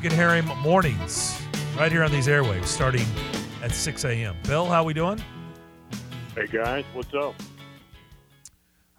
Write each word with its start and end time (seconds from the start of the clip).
You 0.00 0.08
can 0.10 0.16
hear 0.16 0.32
him 0.36 0.46
mornings 0.62 1.36
right 1.76 1.90
here 1.90 2.04
on 2.04 2.12
these 2.12 2.28
airwaves 2.28 2.66
starting 2.66 3.04
at 3.64 3.72
6 3.72 4.04
a.m. 4.04 4.36
Bill, 4.44 4.64
how 4.64 4.84
we 4.84 4.94
doing? 4.94 5.20
Hey 6.36 6.46
guys, 6.46 6.84
what's 6.92 7.12
up? 7.14 7.34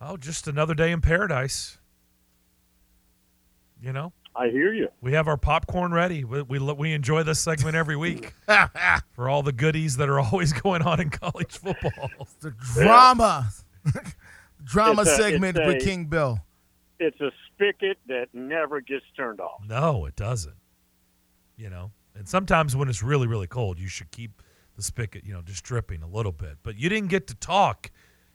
Oh, 0.01 0.17
just 0.17 0.49
another 0.49 0.73
day 0.75 0.91
in 0.91 0.99
paradise. 0.99 1.77
You 3.81 3.93
know, 3.93 4.11
I 4.35 4.49
hear 4.49 4.73
you. 4.73 4.89
we 4.99 5.13
have 5.13 5.29
our 5.29 5.37
popcorn 5.37 5.93
ready. 5.93 6.25
We, 6.25 6.41
we, 6.41 6.59
we 6.59 6.91
enjoy 6.91 7.23
this 7.23 7.39
segment 7.39 7.77
every 7.77 7.95
week 7.95 8.33
for 9.13 9.29
all 9.29 9.41
the 9.41 9.53
goodies 9.53 9.95
that 9.95 10.09
are 10.09 10.19
always 10.19 10.51
going 10.51 10.81
on 10.81 10.99
in 10.99 11.11
college 11.11 11.59
football. 11.59 12.09
The 12.41 12.51
drama. 12.73 13.47
drama 14.65 15.03
It's 15.03 15.11
a- 15.11 15.15
segment 15.15 15.57
it's 15.59 15.65
with 15.65 15.77
a- 15.77 15.79
King 15.85 16.07
Bill. 16.07 16.39
It's 16.99 17.21
a 17.21 17.31
spigot 17.55 17.99
that 18.09 18.27
never 18.33 18.81
gets 18.81 19.05
turned 19.15 19.39
off. 19.39 19.61
No, 19.65 20.03
it 20.05 20.17
doesn't. 20.17 20.55
You 21.59 21.69
know, 21.69 21.91
and 22.15 22.25
sometimes 22.27 22.73
when 22.73 22.87
it's 22.87 23.03
really, 23.03 23.27
really 23.27 23.45
cold, 23.47 23.79
you 23.79 23.89
should 23.89 24.11
keep 24.11 24.41
the 24.77 24.81
spigot, 24.81 25.25
you 25.25 25.33
know, 25.33 25.41
just 25.41 25.61
dripping 25.61 26.01
a 26.01 26.07
little 26.07 26.31
bit. 26.31 26.57
But 26.63 26.77
you 26.79 26.87
didn't 26.87 27.09
get 27.09 27.27
to 27.27 27.35
talk 27.35 27.91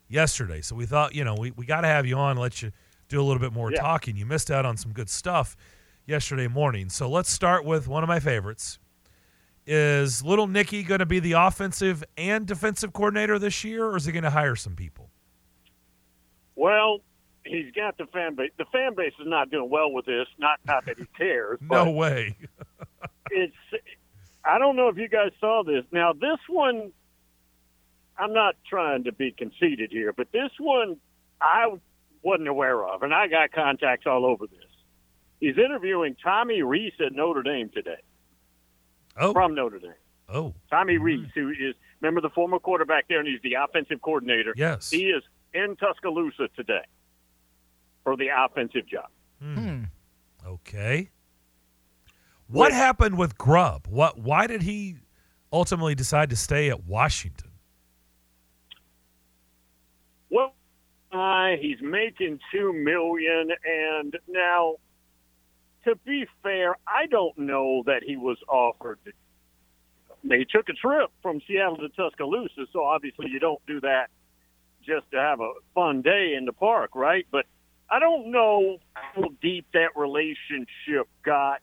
yesterday, 0.09 0.60
so 0.60 0.77
we 0.77 0.84
thought, 0.84 1.15
you 1.15 1.24
know, 1.24 1.34
we, 1.38 1.51
we 1.52 1.65
got 1.65 1.80
to 1.80 1.88
have 1.88 2.05
you 2.05 2.16
on, 2.18 2.37
let 2.37 2.60
you 2.60 2.70
do 3.09 3.18
a 3.18 3.24
little 3.24 3.41
bit 3.41 3.55
more 3.55 3.73
Yeah. 3.73 3.80
talking. 3.80 4.15
You 4.15 4.27
missed 4.27 4.51
out 4.51 4.66
on 4.66 4.77
some 4.77 4.92
good 4.92 5.09
stuff 5.09 5.56
yesterday 6.06 6.48
morning. 6.48 6.91
So 6.91 7.09
let's 7.09 7.30
start 7.30 7.65
with 7.65 7.88
one 7.88 8.02
of 8.02 8.09
my 8.09 8.20
favorites. 8.20 8.79
Is 9.66 10.23
Little 10.23 10.46
Nicky 10.46 10.82
going 10.82 10.98
to 10.98 11.06
be 11.06 11.18
the 11.18 11.32
offensive 11.32 12.04
and 12.18 12.46
defensive 12.46 12.93
coordinator 12.93 13.38
this 13.38 13.65
year, 13.65 13.87
or 13.87 13.96
is 13.96 14.04
he 14.04 14.12
going 14.12 14.24
to 14.24 14.30
hire 14.30 14.54
some 14.54 14.77
people? 14.77 15.09
Well, 16.56 16.98
he's 17.46 17.73
got 17.73 17.96
the 17.96 18.04
fan 18.06 18.34
base. 18.34 18.51
The 18.59 18.66
fan 18.66 18.95
base 18.95 19.15
is 19.18 19.27
not 19.27 19.51
doing 19.51 19.70
well 19.70 19.91
with 19.91 20.04
this. 20.04 20.27
Not 20.38 20.60
not 20.66 20.84
that 20.84 20.98
he 20.98 21.06
cares. 21.16 21.59
No 21.70 21.91
way. 21.91 22.37
it's. 23.30 23.55
I 24.45 24.59
don't 24.59 24.77
know 24.77 24.88
if 24.88 24.96
you 24.98 25.09
guys 25.09 25.30
saw 25.41 25.62
this. 25.65 25.84
Now 25.91 26.12
this 26.12 26.38
one, 26.48 26.93
I'm 28.18 28.32
not 28.32 28.57
trying 28.68 29.04
to 29.04 29.12
be 29.12 29.32
conceited 29.32 29.90
here, 29.90 30.12
but 30.12 30.30
this 30.32 30.51
one 30.59 30.96
I 31.40 31.68
wasn't 32.23 32.48
aware 32.48 32.85
of, 32.87 33.02
and 33.02 33.15
I 33.15 33.26
got 33.29 33.52
contacts 33.52 34.07
all 34.07 34.24
over 34.26 34.46
this. 34.46 34.59
He's 35.40 35.59
interviewing 35.59 36.16
Tommy 36.23 36.63
Rees 36.63 36.93
at 37.04 37.13
Notre 37.13 37.43
Dame 37.43 37.68
today 37.71 38.01
Oh, 39.16 39.32
from 39.32 39.54
Notre 39.54 39.79
Dame. 39.79 39.93
oh, 40.29 40.54
Tommy 40.70 40.96
Rees, 40.98 41.26
who 41.35 41.51
is 41.51 41.74
remember 42.01 42.20
the 42.20 42.30
former 42.30 42.59
quarterback 42.59 43.09
there, 43.09 43.18
and 43.20 43.29
he's 43.29 43.41
the 43.43 43.54
offensive 43.54 44.01
coordinator. 44.02 44.52
yes. 44.57 44.91
He 44.91 45.04
is 45.07 45.23
in 45.52 45.76
Tuscaloosa 45.76 46.48
today 46.57 46.85
for 48.04 48.16
the 48.16 48.29
offensive 48.37 48.87
job. 48.87 49.09
Hmm. 49.43 49.85
Okay. 50.46 51.10
What 52.55 52.71
Wait. 52.71 52.77
happened 52.77 53.19
with 53.19 53.37
Grubb? 53.37 53.88
What? 53.88 54.16
Why 54.16 54.47
did 54.47 54.63
he 54.63 54.99
ultimately 55.52 55.97
decide 55.97 56.30
to 56.30 56.37
stay 56.37 56.71
at 56.71 56.85
Washington? 56.85 57.51
Well, 60.30 60.55
uh, 61.10 61.57
he's 61.60 61.82
making 61.82 62.38
two 62.52 62.73
million, 62.73 63.49
and 63.65 64.16
now, 64.28 64.77
to 65.82 65.97
be 66.06 66.27
fair, 66.44 66.77
I 66.87 67.06
don't 67.10 67.37
know 67.37 67.82
that 67.87 68.05
he 68.06 68.16
was 68.16 68.37
offered. 68.49 69.00
They 70.22 70.44
took 70.44 70.69
a 70.69 70.75
trip 70.75 71.10
from 71.22 71.41
Seattle 71.49 71.78
to 71.78 71.88
Tuscaloosa, 71.88 72.66
so 72.72 72.84
obviously 72.84 73.31
you 73.31 73.41
don't 73.41 73.66
do 73.66 73.81
that 73.81 74.10
just 74.87 75.10
to 75.10 75.16
have 75.16 75.41
a 75.41 75.55
fun 75.75 76.03
day 76.03 76.34
in 76.38 76.44
the 76.44 76.53
park, 76.53 76.94
right? 76.94 77.27
But 77.32 77.47
I 77.91 77.99
don't 77.99 78.31
know 78.31 78.78
how 78.93 79.31
deep 79.43 79.66
that 79.72 79.97
relationship 79.97 81.09
got 81.25 81.60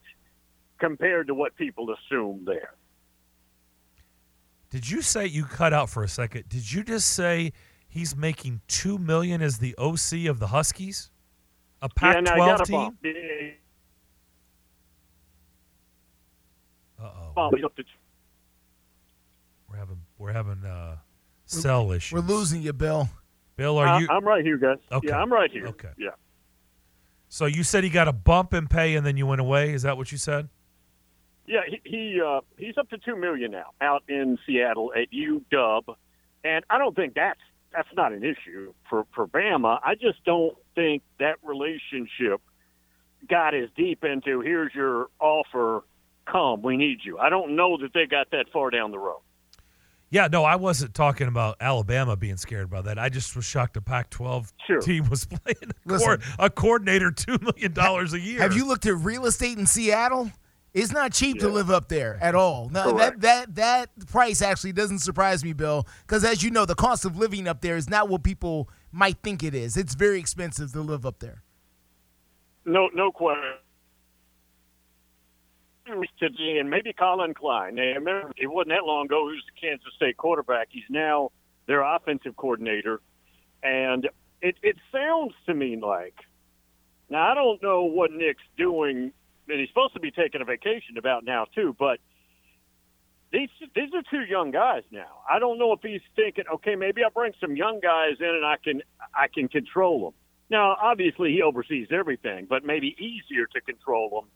compared 0.81 1.27
to 1.27 1.33
what 1.33 1.55
people 1.55 1.87
assume 1.93 2.43
there. 2.45 2.73
Did 4.69 4.89
you 4.89 5.01
say 5.01 5.25
you 5.27 5.45
cut 5.45 5.71
out 5.73 5.89
for 5.89 6.03
a 6.03 6.07
second? 6.09 6.49
Did 6.49 6.69
you 6.71 6.83
just 6.83 7.11
say 7.11 7.53
he's 7.87 8.15
making 8.15 8.61
two 8.67 8.97
million 8.97 9.41
as 9.41 9.59
the 9.59 9.75
OC 9.77 10.27
of 10.27 10.39
the 10.39 10.47
Huskies, 10.47 11.11
a 11.81 11.89
yeah, 12.01 12.19
now 12.21 12.35
Pac-12 12.35 12.37
got 12.37 12.65
team? 12.65 12.75
bump. 12.75 12.97
Uh 16.99 17.03
oh, 17.03 17.31
Bump. 17.35 17.55
He's 17.55 17.63
up 17.65 17.75
to 17.77 17.83
we're 19.69 19.77
having 19.77 20.01
we're 20.17 20.33
having 20.33 20.65
uh, 20.65 20.97
cell 21.45 21.91
issues. 21.91 22.11
We're 22.13 22.27
losing 22.27 22.61
you, 22.61 22.73
Bill. 22.73 23.09
Bill, 23.55 23.77
are 23.77 23.87
I- 23.87 23.99
you? 23.99 24.07
I'm 24.09 24.25
right 24.25 24.43
here, 24.43 24.57
guys. 24.57 24.77
Okay. 24.91 25.07
Yeah, 25.07 25.21
I'm 25.21 25.31
right 25.31 25.49
here. 25.49 25.67
Okay. 25.67 25.89
Yeah. 25.97 26.09
so 27.29 27.45
you 27.45 27.63
said 27.63 27.83
he 27.83 27.89
got 27.89 28.07
a 28.07 28.13
bump 28.13 28.53
in 28.53 28.67
pay 28.67 28.95
and 28.95 29.05
then 29.05 29.15
you 29.17 29.25
went 29.25 29.41
away. 29.41 29.73
Is 29.73 29.83
that 29.83 29.95
what 29.97 30.11
you 30.11 30.17
said? 30.17 30.49
Yeah, 31.51 31.61
he, 31.67 31.81
he 31.83 32.21
uh, 32.25 32.39
he's 32.57 32.77
up 32.77 32.89
to 32.91 32.97
two 32.97 33.17
million 33.17 33.51
now 33.51 33.71
out 33.81 34.03
in 34.07 34.39
Seattle 34.47 34.93
at 34.95 35.11
UW, 35.11 35.95
and 36.45 36.63
I 36.69 36.77
don't 36.77 36.95
think 36.95 37.13
that's 37.15 37.39
that's 37.73 37.89
not 37.93 38.13
an 38.13 38.23
issue 38.23 38.73
for 38.89 39.05
for 39.13 39.27
Bama. 39.27 39.79
I 39.83 39.95
just 39.95 40.23
don't 40.23 40.55
think 40.75 41.03
that 41.19 41.35
relationship 41.43 42.39
got 43.29 43.53
as 43.53 43.67
deep 43.75 44.03
into 44.05 44.39
here's 44.39 44.73
your 44.73 45.07
offer, 45.19 45.83
come, 46.25 46.61
we 46.61 46.77
need 46.77 46.99
you. 47.03 47.17
I 47.19 47.29
don't 47.29 47.57
know 47.57 47.77
that 47.81 47.91
they 47.93 48.05
got 48.05 48.31
that 48.31 48.45
far 48.53 48.69
down 48.69 48.91
the 48.91 48.99
road. 48.99 49.19
Yeah, 50.09 50.27
no, 50.31 50.43
I 50.43 50.55
wasn't 50.55 50.93
talking 50.93 51.27
about 51.27 51.55
Alabama 51.61 52.15
being 52.17 52.35
scared 52.37 52.65
about 52.65 52.85
that. 52.85 52.97
I 52.99 53.07
just 53.09 53.33
was 53.35 53.45
shocked 53.45 53.77
a 53.77 53.81
Pac-12 53.81 54.51
Sure. 54.67 54.81
team 54.81 55.09
was 55.09 55.25
playing 55.25 55.55
a, 55.63 55.73
Listen. 55.85 56.17
coor- 56.17 56.45
a 56.45 56.49
coordinator 56.49 57.11
two 57.11 57.37
million 57.41 57.73
dollars 57.73 58.13
a 58.13 58.19
year. 58.19 58.39
Have 58.41 58.53
you 58.55 58.65
looked 58.67 58.85
at 58.85 58.95
real 58.95 59.25
estate 59.25 59.57
in 59.57 59.65
Seattle? 59.65 60.31
It's 60.73 60.93
not 60.93 61.11
cheap 61.11 61.39
to 61.39 61.49
live 61.49 61.69
up 61.69 61.89
there 61.89 62.17
at 62.21 62.33
all. 62.33 62.69
No, 62.69 62.97
that, 62.97 63.19
that 63.21 63.55
that 63.55 63.89
price 64.07 64.41
actually 64.41 64.71
doesn't 64.71 64.99
surprise 64.99 65.43
me, 65.43 65.51
Bill, 65.51 65.85
because 66.07 66.23
as 66.23 66.43
you 66.43 66.49
know, 66.49 66.65
the 66.65 66.75
cost 66.75 67.03
of 67.03 67.17
living 67.17 67.45
up 67.47 67.59
there 67.59 67.75
is 67.75 67.89
not 67.89 68.07
what 68.07 68.23
people 68.23 68.69
might 68.91 69.17
think 69.21 69.43
it 69.43 69.53
is. 69.53 69.75
It's 69.75 69.95
very 69.95 70.17
expensive 70.17 70.71
to 70.71 70.81
live 70.81 71.05
up 71.05 71.19
there. 71.19 71.43
No, 72.63 72.89
no 72.93 73.11
question. 73.11 73.43
Today, 76.19 76.57
and 76.59 76.69
maybe 76.69 76.93
Collin 76.93 77.33
Klein. 77.33 77.75
Now, 77.75 77.83
remember, 77.83 78.31
it 78.37 78.47
wasn't 78.47 78.69
that 78.69 78.85
long 78.85 79.07
ago. 79.07 79.27
He 79.27 79.35
was 79.35 79.43
the 79.53 79.67
Kansas 79.67 79.93
State 79.97 80.15
quarterback. 80.15 80.69
He's 80.69 80.83
now 80.89 81.31
their 81.67 81.81
offensive 81.81 82.37
coordinator, 82.37 83.01
and 83.61 84.07
it 84.41 84.55
it 84.63 84.77
sounds 84.91 85.33
to 85.47 85.53
me 85.53 85.75
like. 85.75 86.15
Now, 87.09 87.29
I 87.29 87.33
don't 87.33 87.61
know 87.61 87.83
what 87.83 88.11
Nick's 88.13 88.43
doing, 88.57 89.11
and 89.47 89.59
he's 89.59 89.69
supposed 89.69 89.93
to 89.93 89.99
be 89.99 90.11
taking 90.11 90.41
a 90.41 90.45
vacation 90.45 90.97
about 90.97 91.23
now 91.25 91.45
too. 91.55 91.75
But 91.77 91.99
these 93.31 93.49
these 93.75 93.89
are 93.93 94.03
two 94.09 94.25
young 94.29 94.51
guys 94.51 94.83
now. 94.91 95.21
I 95.29 95.39
don't 95.39 95.57
know 95.57 95.73
if 95.73 95.79
he's 95.81 96.01
thinking, 96.15 96.45
okay, 96.55 96.75
maybe 96.75 97.03
I 97.03 97.09
bring 97.13 97.33
some 97.39 97.55
young 97.55 97.79
guys 97.81 98.17
in 98.19 98.27
and 98.27 98.45
I 98.45 98.57
can 98.63 98.81
I 99.13 99.27
can 99.27 99.47
control 99.47 100.05
them. 100.05 100.13
Now, 100.49 100.75
obviously, 100.81 101.31
he 101.31 101.41
oversees 101.41 101.87
everything, 101.91 102.45
but 102.49 102.65
maybe 102.65 102.93
easier 102.99 103.45
to 103.53 103.61
control 103.61 104.09
them 104.09 104.29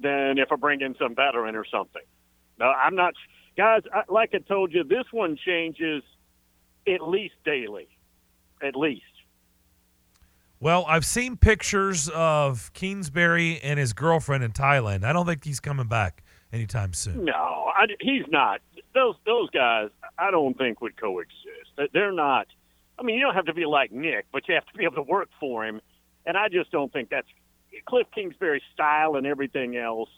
than 0.00 0.38
if 0.38 0.50
I 0.50 0.56
bring 0.56 0.80
in 0.80 0.96
some 0.98 1.14
veteran 1.14 1.54
or 1.54 1.64
something. 1.64 2.02
No, 2.58 2.66
I'm 2.66 2.96
not, 2.96 3.14
guys. 3.56 3.82
I, 3.92 4.02
like 4.08 4.30
I 4.34 4.38
told 4.38 4.72
you, 4.72 4.82
this 4.82 5.04
one 5.12 5.36
changes 5.36 6.02
at 6.88 7.06
least 7.06 7.34
daily, 7.44 7.86
at 8.62 8.74
least. 8.74 9.02
Well, 10.64 10.86
I've 10.88 11.04
seen 11.04 11.36
pictures 11.36 12.08
of 12.08 12.72
Kingsbury 12.72 13.60
and 13.62 13.78
his 13.78 13.92
girlfriend 13.92 14.42
in 14.44 14.52
Thailand. 14.52 15.04
I 15.04 15.12
don't 15.12 15.26
think 15.26 15.44
he's 15.44 15.60
coming 15.60 15.88
back 15.88 16.22
anytime 16.54 16.94
soon. 16.94 17.26
No, 17.26 17.34
I, 17.76 17.84
he's 18.00 18.22
not. 18.30 18.62
Those 18.94 19.14
those 19.26 19.50
guys, 19.50 19.90
I 20.18 20.30
don't 20.30 20.56
think 20.56 20.80
would 20.80 20.96
coexist. 20.96 21.36
They- 21.76 21.90
They're 21.92 22.12
not. 22.12 22.46
I 22.98 23.02
mean, 23.02 23.16
you 23.16 23.20
don't 23.26 23.34
have 23.34 23.44
to 23.44 23.52
be 23.52 23.66
like 23.66 23.92
Nick, 23.92 24.24
but 24.32 24.48
you 24.48 24.54
have 24.54 24.64
to 24.64 24.72
be 24.72 24.84
able 24.84 24.94
to 24.94 25.02
work 25.02 25.28
for 25.38 25.66
him. 25.66 25.82
And 26.24 26.34
I 26.38 26.48
just 26.48 26.70
don't 26.70 26.90
think 26.90 27.10
that's 27.10 27.28
Kliff 27.86 28.04
Kingsbury's 28.14 28.62
style 28.72 29.16
and 29.16 29.26
everything 29.26 29.76
else. 29.76 30.08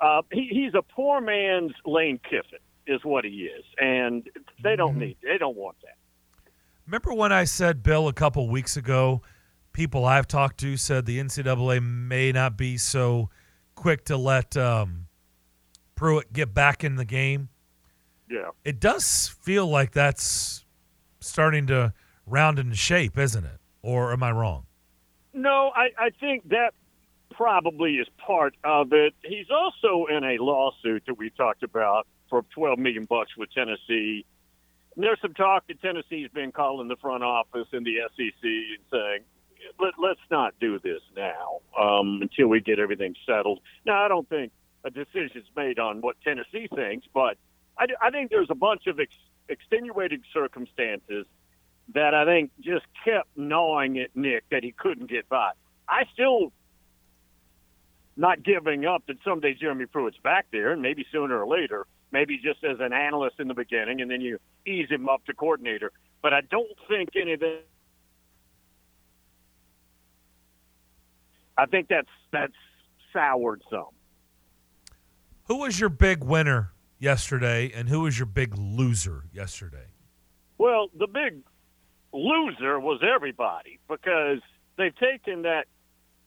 Uh, 0.00 0.22
he, 0.30 0.46
he's 0.52 0.74
a 0.74 0.82
poor 0.82 1.20
man's 1.20 1.72
Lane 1.84 2.20
Kiffin, 2.22 2.60
is 2.86 3.04
what 3.04 3.24
he 3.24 3.50
is, 3.50 3.64
and 3.80 4.22
they 4.62 4.76
don't 4.76 4.98
need. 4.98 5.16
They 5.20 5.36
don't 5.36 5.56
want 5.56 5.78
that. 5.82 5.96
Remember 6.86 7.12
when 7.12 7.32
I 7.32 7.42
said, 7.42 7.82
Bill, 7.82 8.06
a 8.06 8.12
couple 8.12 8.48
weeks 8.48 8.76
ago, 8.76 9.22
people 9.74 10.06
I've 10.06 10.26
talked 10.26 10.58
to 10.60 10.78
said 10.78 11.04
the 11.04 11.18
NCAA 11.18 11.82
may 11.82 12.32
not 12.32 12.56
be 12.56 12.78
so 12.78 13.28
quick 13.74 14.06
to 14.06 14.16
let 14.16 14.56
um, 14.56 15.08
Pruitt 15.94 16.32
get 16.32 16.54
back 16.54 16.82
in 16.82 16.96
the 16.96 17.04
game? 17.04 17.50
Yeah. 18.30 18.50
It 18.64 18.80
does 18.80 19.28
feel 19.42 19.66
like 19.66 19.92
that's 19.92 20.64
starting 21.20 21.66
to 21.66 21.92
round 22.26 22.58
into 22.58 22.76
shape, 22.76 23.18
isn't 23.18 23.44
it? 23.44 23.60
Or 23.82 24.12
am 24.12 24.22
I 24.22 24.30
wrong? 24.30 24.64
No, 25.34 25.72
I, 25.74 25.88
I 25.98 26.10
think 26.20 26.48
that 26.48 26.72
probably 27.32 27.96
is 27.96 28.06
part 28.16 28.54
of 28.62 28.92
it. 28.92 29.12
He's 29.22 29.46
also 29.50 30.06
in 30.06 30.24
a 30.24 30.42
lawsuit 30.42 31.02
that 31.06 31.18
we 31.18 31.30
talked 31.30 31.62
about 31.62 32.06
for 32.30 32.42
12 32.54 32.78
million 32.78 33.04
bucks 33.04 33.36
with 33.36 33.52
Tennessee. 33.52 34.24
And 34.94 35.04
there's 35.04 35.20
some 35.20 35.34
talk 35.34 35.66
that 35.66 35.82
Tennessee's 35.82 36.30
been 36.32 36.52
calling 36.52 36.86
the 36.86 36.96
front 36.96 37.24
office 37.24 37.66
and 37.72 37.84
the 37.84 37.96
SEC 38.16 38.42
and 38.42 38.84
saying, 38.90 39.20
Let, 39.80 39.94
let's 40.02 40.20
not 40.30 40.54
do 40.60 40.78
this 40.78 41.00
now 41.16 41.60
um, 41.78 42.20
until 42.22 42.48
we 42.48 42.60
get 42.60 42.78
everything 42.78 43.14
settled. 43.26 43.60
Now, 43.84 44.04
I 44.04 44.08
don't 44.08 44.28
think 44.28 44.52
a 44.84 44.90
decision's 44.90 45.48
made 45.56 45.78
on 45.78 46.00
what 46.00 46.16
Tennessee 46.22 46.68
thinks, 46.74 47.06
but 47.12 47.36
I, 47.78 47.86
I 48.00 48.10
think 48.10 48.30
there's 48.30 48.50
a 48.50 48.54
bunch 48.54 48.86
of 48.86 49.00
ex, 49.00 49.12
extenuating 49.48 50.22
circumstances 50.32 51.26
that 51.94 52.14
I 52.14 52.24
think 52.24 52.50
just 52.60 52.86
kept 53.04 53.28
gnawing 53.36 53.98
at 53.98 54.14
Nick 54.14 54.44
that 54.50 54.62
he 54.62 54.72
couldn't 54.72 55.08
get 55.08 55.28
by. 55.28 55.50
I 55.88 56.04
still 56.12 56.52
not 58.16 58.42
giving 58.42 58.86
up 58.86 59.04
that 59.06 59.16
someday 59.24 59.54
Jeremy 59.54 59.86
Pruitt's 59.86 60.18
back 60.22 60.46
there, 60.52 60.70
and 60.72 60.80
maybe 60.80 61.04
sooner 61.10 61.42
or 61.42 61.46
later, 61.46 61.86
maybe 62.12 62.38
just 62.38 62.62
as 62.64 62.78
an 62.80 62.92
analyst 62.92 63.40
in 63.40 63.48
the 63.48 63.54
beginning, 63.54 64.00
and 64.00 64.10
then 64.10 64.20
you 64.20 64.38
ease 64.66 64.88
him 64.88 65.08
up 65.08 65.24
to 65.26 65.34
coordinator. 65.34 65.92
But 66.22 66.32
I 66.32 66.40
don't 66.42 66.78
think 66.88 67.10
anything. 67.20 67.58
I 71.56 71.66
think 71.66 71.88
that's 71.88 72.08
that's 72.32 72.52
soured 73.12 73.62
some. 73.70 73.88
Who 75.44 75.58
was 75.58 75.78
your 75.78 75.90
big 75.90 76.24
winner 76.24 76.72
yesterday, 76.98 77.70
and 77.74 77.88
who 77.88 78.00
was 78.00 78.18
your 78.18 78.26
big 78.26 78.56
loser 78.56 79.24
yesterday? 79.32 79.86
Well, 80.58 80.88
the 80.98 81.06
big 81.06 81.42
loser 82.12 82.80
was 82.80 83.00
everybody 83.02 83.78
because 83.88 84.40
they've 84.78 84.96
taken 84.96 85.42
that 85.42 85.66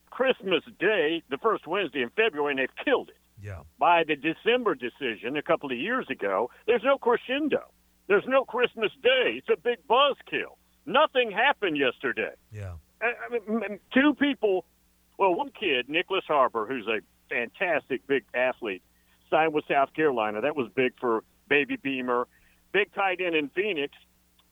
Christmas 0.10 0.64
Day, 0.80 1.24
the 1.30 1.38
first 1.38 1.68
Wednesday 1.68 2.02
in 2.02 2.10
February, 2.10 2.52
and 2.52 2.60
they've 2.60 2.86
killed 2.86 3.10
it. 3.10 3.18
Yeah. 3.42 3.62
By 3.78 4.04
the 4.04 4.16
December 4.16 4.76
decision 4.76 5.38
a 5.38 5.42
couple 5.42 5.72
of 5.72 5.78
years 5.78 6.08
ago, 6.10 6.50
there's 6.66 6.84
no 6.84 6.98
crescendo. 6.98 7.64
There's 8.08 8.26
no 8.28 8.44
Christmas 8.44 8.92
Day. 9.04 9.38
It's 9.38 9.50
a 9.50 9.60
big 9.62 9.80
buzzkill. 9.88 10.58
Nothing 10.86 11.32
happened 11.32 11.78
yesterday. 11.78 12.34
Yeah. 12.52 12.74
Uh, 13.02 13.06
I 13.06 13.30
mean, 13.50 13.80
two 13.94 14.16
people, 14.16 14.66
well, 15.18 15.34
one 15.34 15.52
kid, 15.58 15.88
Nyckoles 15.88 16.24
Harbor, 16.28 16.66
who's 16.66 16.88
a 16.88 17.00
fantastic 17.30 18.06
big 18.08 18.24
athlete, 18.34 18.84
signed 19.30 19.54
with 19.54 19.66
South 19.70 19.94
Carolina. 19.94 20.42
That 20.42 20.56
was 20.56 20.70
big 20.76 20.94
for 21.00 21.24
Baby 21.50 21.78
Beamer. 21.78 22.28
Big 22.72 22.94
tight 22.94 23.20
end 23.22 23.36
in 23.36 23.50
Phoenix, 23.50 23.94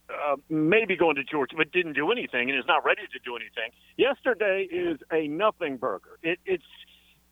uh, 0.09 0.35
maybe 0.49 0.95
going 0.95 1.15
to 1.15 1.23
Georgia, 1.23 1.55
but 1.57 1.71
didn't 1.71 1.93
do 1.93 2.11
anything 2.11 2.49
and 2.49 2.57
is 2.57 2.65
not 2.67 2.85
ready 2.85 3.01
to 3.11 3.19
do 3.23 3.35
anything. 3.35 3.71
Yesterday 3.97 4.67
is 4.71 4.99
a 5.11 5.27
nothing 5.27 5.77
burger. 5.77 6.17
It, 6.23 6.39
it's 6.45 6.63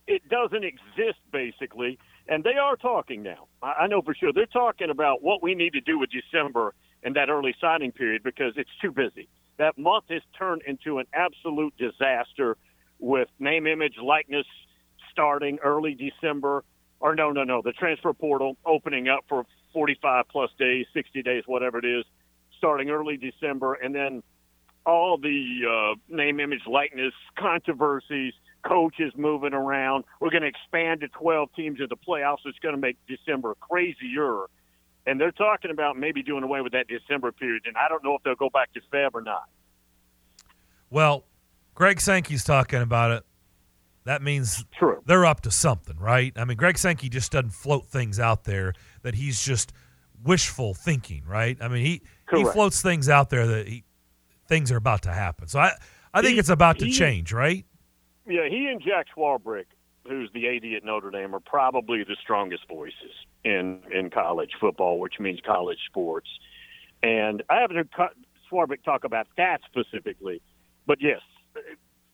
it 0.06 0.28
doesn't 0.28 0.66
exist 0.66 1.20
basically, 1.32 1.98
and 2.28 2.44
they 2.44 2.56
are 2.62 2.76
talking 2.76 3.24
now. 3.24 3.48
I, 3.62 3.84
I 3.84 3.88
know 3.88 4.02
for 4.02 4.14
sure 4.14 4.34
they're 4.34 4.46
talking 4.46 4.90
about 4.90 5.24
what 5.24 5.42
we 5.42 5.56
need 5.56 5.74
to 5.74 5.82
do 5.82 5.98
with 5.98 6.10
December 6.12 6.74
and 7.04 7.16
that 7.16 7.30
early 7.30 7.56
signing 7.60 7.92
period 7.92 8.24
because 8.24 8.54
it's 8.58 8.70
too 8.82 8.92
busy. 8.92 9.28
That 9.58 9.78
month 9.78 10.06
has 10.10 10.22
turned 10.38 10.64
into 10.68 10.98
an 11.00 11.06
absolute 11.14 11.74
disaster 11.78 12.58
with 13.04 13.28
name, 13.38 13.68
image, 13.68 13.96
likeness 14.02 14.46
starting 15.12 15.60
early 15.64 15.94
December. 15.94 16.64
Or 17.00 17.16
no, 17.16 17.32
no, 17.32 17.44
no, 17.44 17.62
the 17.62 17.74
transfer 17.74 18.14
portal 18.14 18.56
opening 18.66 19.10
up 19.10 19.26
for 19.28 19.46
45 19.74 20.26
plus 20.30 20.50
days, 20.58 20.86
60 20.94 21.22
days, 21.22 21.44
whatever 21.46 21.80
it 21.80 21.86
is, 21.86 22.06
starting 22.58 22.90
early 22.90 23.18
December, 23.18 23.74
and 23.74 23.94
then 23.94 24.24
all 24.86 25.18
the 25.18 25.60
uh, 25.70 25.96
name, 26.08 26.40
image, 26.40 26.62
likeness 26.66 27.14
controversies 27.38 28.34
coaches 28.66 29.12
moving 29.18 29.54
around. 29.54 30.06
We're 30.22 30.30
going 30.30 30.44
to 30.44 30.48
expand 30.48 31.02
to 31.02 31.10
12 31.10 31.50
teams 31.54 31.80
in 31.82 31.88
the 31.90 31.98
playoffs. 31.98 32.38
It's 32.46 32.60
going 32.60 32.76
to 32.76 32.82
make 32.82 32.98
December 33.08 33.56
crazier. 33.60 34.46
And 35.06 35.20
they're 35.20 35.34
talking 35.34 35.70
about 35.70 35.98
maybe 35.98 36.24
doing 36.24 36.44
away 36.44 36.62
with 36.62 36.72
that 36.72 36.88
December 36.88 37.34
period. 37.34 37.64
And 37.66 37.76
I 37.76 37.90
don't 37.90 38.04
know 38.04 38.16
if 38.16 38.24
they'll 38.24 38.36
go 38.36 38.50
back 38.50 38.72
to 38.74 38.82
Feb 38.94 39.10
or 39.14 39.22
not. 39.22 39.50
Well, 40.90 41.26
Greg 41.76 42.00
Sankey's 42.02 42.44
talking 42.44 42.82
about 42.82 43.12
it. 43.12 43.24
That 44.06 44.22
means 44.22 44.66
True. 44.78 45.02
they're 45.06 45.26
up 45.26 45.42
to 45.42 45.52
something, 45.52 45.98
right? 45.98 46.34
I 46.36 46.44
mean, 46.46 46.58
Greg 46.58 46.78
Sankey 46.78 47.10
just 47.10 47.32
doesn't 47.32 47.52
float 47.52 47.86
things 47.86 48.20
out 48.20 48.44
there 48.44 48.74
that 49.02 49.16
he's 49.16 49.42
just 49.42 49.72
wishful 50.24 50.74
thinking, 50.74 51.24
right? 51.26 51.58
I 51.62 51.68
mean, 51.70 51.86
he 51.86 52.02
he 52.34 52.44
floats 52.46 52.82
things 52.82 53.08
out 53.10 53.30
there 53.30 53.46
that 53.48 53.68
he, 53.68 53.84
things 54.48 54.72
are 54.72 54.78
about 54.78 55.04
to 55.04 55.14
happen. 55.14 55.48
So 55.48 55.60
I 55.60 55.72
I 56.14 56.22
think 56.22 56.34
He- 56.34 56.40
it's 56.40 56.50
about 56.50 56.80
to 56.80 56.86
he- 56.86 56.92
change, 56.92 57.32
right? 57.32 57.66
Yeah, 58.28 58.48
he 58.50 58.68
and 58.68 58.82
Jack 58.82 59.08
Swarbrick, 59.16 59.66
who's 60.08 60.30
the 60.34 60.48
AD 60.48 60.76
at 60.76 60.84
Notre 60.86 61.12
Dame, 61.12 61.34
are 61.36 61.40
probably 61.42 62.04
the 62.04 62.16
strongest 62.22 62.68
voices 62.68 63.12
in 63.46 63.82
in 63.92 64.10
college 64.10 64.52
football, 64.60 65.00
which 65.00 65.20
means 65.20 65.40
college 65.46 65.80
sports. 65.88 66.28
And 67.02 67.42
I 67.50 67.62
haven't 67.62 67.78
heard 67.78 67.90
Swarbrick 68.52 68.84
talk 68.84 69.04
about 69.06 69.28
that 69.38 69.62
specifically, 69.66 70.42
but 70.86 71.02
yes, 71.02 71.22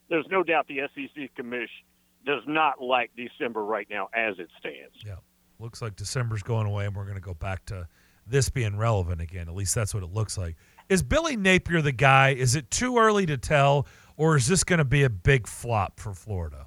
there's 0.08 0.26
no 0.30 0.42
doubt 0.42 0.66
the 0.68 0.80
SEC 0.94 1.34
commission 1.34 1.84
does 2.26 2.42
not 2.46 2.80
like 2.80 3.10
December 3.16 3.64
right 3.64 3.86
now 3.90 4.08
as 4.14 4.38
it 4.38 4.48
stands. 4.58 4.94
Yeah. 5.04 5.16
Looks 5.58 5.82
like 5.82 5.96
December's 5.96 6.42
going 6.42 6.66
away, 6.66 6.86
and 6.86 6.94
we're 6.94 7.04
going 7.04 7.16
to 7.16 7.20
go 7.20 7.34
back 7.34 7.64
to 7.66 7.86
this 8.26 8.48
being 8.48 8.76
relevant 8.76 9.20
again. 9.20 9.48
At 9.48 9.54
least 9.54 9.74
that's 9.74 9.94
what 9.94 10.02
it 10.02 10.12
looks 10.12 10.38
like. 10.38 10.56
Is 10.88 11.02
Billy 11.02 11.36
Napier 11.36 11.82
the 11.82 11.92
guy? 11.92 12.30
Is 12.30 12.54
it 12.54 12.70
too 12.70 12.98
early 12.98 13.26
to 13.26 13.36
tell, 13.36 13.86
or 14.16 14.36
is 14.36 14.46
this 14.46 14.64
going 14.64 14.78
to 14.78 14.84
be 14.84 15.02
a 15.02 15.10
big 15.10 15.46
flop 15.46 16.00
for 16.00 16.14
Florida? 16.14 16.66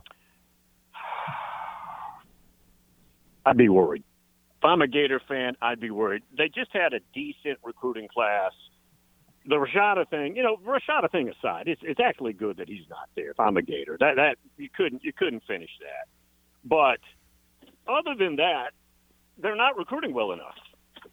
I'd 3.46 3.58
be 3.58 3.70
worried. 3.70 4.04
If 4.60 4.66
I'm 4.66 4.82
a 4.82 4.88
Gator 4.88 5.22
fan, 5.28 5.56
I'd 5.62 5.80
be 5.80 5.92
worried. 5.92 6.24
They 6.38 6.48
just 6.48 6.72
had 6.72 6.94
a 6.94 7.00
decent 7.14 7.60
recruiting 7.64 8.08
class. 8.08 8.52
The 9.46 9.56
Rashada 9.56 10.08
thing, 10.10 10.36
you 10.36 10.44
know, 10.44 10.58
Rashada 10.66 11.12
thing 11.12 11.30
aside, 11.30 11.68
it's 11.68 11.82
it's 11.84 12.00
actually 12.00 12.34
good 12.34 12.58
that 12.58 12.70
he's 12.70 12.88
not 12.90 13.10
there. 13.16 13.32
If 13.32 13.40
I'm 13.40 13.58
a 13.58 13.62
Gator, 13.62 13.98
that 14.00 14.16
that 14.16 14.38
you 14.58 14.70
couldn't 14.76 15.04
you 15.04 15.12
couldn't 15.12 15.44
finish 15.48 15.70
that. 15.82 16.08
But 16.64 17.00
other 17.88 18.16
than 18.18 18.38
that, 18.38 18.72
they're 19.38 19.56
not 19.56 19.78
recruiting 19.78 20.14
well 20.14 20.32
enough. 20.32 20.56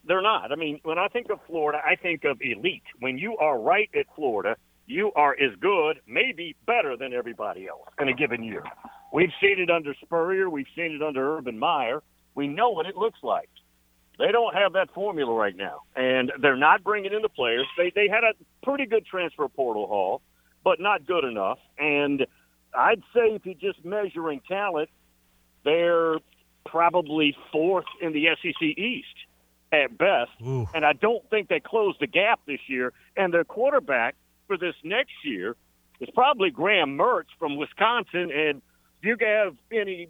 They're 0.04 0.22
not. 0.22 0.52
I 0.52 0.54
mean, 0.54 0.78
when 0.84 0.98
I 0.98 1.08
think 1.08 1.30
of 1.30 1.40
Florida, 1.46 1.80
I 1.84 1.96
think 1.96 2.24
of 2.24 2.38
elite. 2.40 2.84
When 3.00 3.18
you 3.18 3.36
are 3.38 3.58
right 3.58 3.90
at 3.98 4.06
Florida, 4.14 4.56
you 4.86 5.12
are 5.14 5.32
as 5.32 5.56
good, 5.60 6.00
maybe 6.06 6.56
better 6.66 6.96
than 6.96 7.12
everybody 7.12 7.66
else 7.68 7.88
in 8.00 8.08
a 8.08 8.14
given 8.14 8.42
year. 8.42 8.62
We've 9.12 9.32
seen 9.40 9.58
it 9.58 9.70
under 9.70 9.94
Spurrier. 10.02 10.48
We've 10.48 10.66
seen 10.76 10.92
it 10.92 11.02
under 11.02 11.36
Urban 11.38 11.58
Meyer. 11.58 12.02
We 12.34 12.46
know 12.46 12.70
what 12.70 12.86
it 12.86 12.96
looks 12.96 13.18
like. 13.22 13.50
They 14.20 14.32
don't 14.32 14.54
have 14.54 14.74
that 14.74 14.92
formula 14.92 15.32
right 15.32 15.56
now, 15.56 15.80
and 15.96 16.30
they're 16.40 16.54
not 16.54 16.84
bringing 16.84 17.12
in 17.12 17.22
the 17.22 17.30
players. 17.30 17.66
They 17.78 17.90
they 17.94 18.06
had 18.06 18.22
a 18.22 18.34
pretty 18.62 18.84
good 18.84 19.06
transfer 19.06 19.48
portal 19.48 19.86
haul, 19.86 20.20
but 20.62 20.78
not 20.78 21.06
good 21.06 21.24
enough. 21.24 21.58
And 21.78 22.26
I'd 22.74 23.02
say 23.14 23.34
if 23.34 23.46
you're 23.46 23.54
just 23.54 23.82
measuring 23.82 24.42
talent, 24.46 24.90
they're 25.64 26.16
probably 26.66 27.34
fourth 27.50 27.86
in 28.02 28.12
the 28.12 28.26
SEC 28.42 28.62
East 28.62 29.06
at 29.72 29.96
best. 29.96 30.30
Ooh. 30.46 30.68
And 30.74 30.84
I 30.84 30.92
don't 30.92 31.28
think 31.30 31.48
they 31.48 31.60
closed 31.60 31.98
the 32.00 32.06
gap 32.06 32.40
this 32.46 32.60
year. 32.66 32.92
And 33.16 33.32
their 33.32 33.44
quarterback 33.44 34.16
for 34.46 34.56
this 34.56 34.74
next 34.84 35.12
year 35.24 35.56
is 36.00 36.08
probably 36.14 36.50
Graham 36.50 36.98
Mertz 36.98 37.28
from 37.38 37.56
Wisconsin. 37.56 38.30
And 38.30 38.62
if 39.00 39.04
you 39.04 39.16
have 39.20 39.54
any 39.72 40.08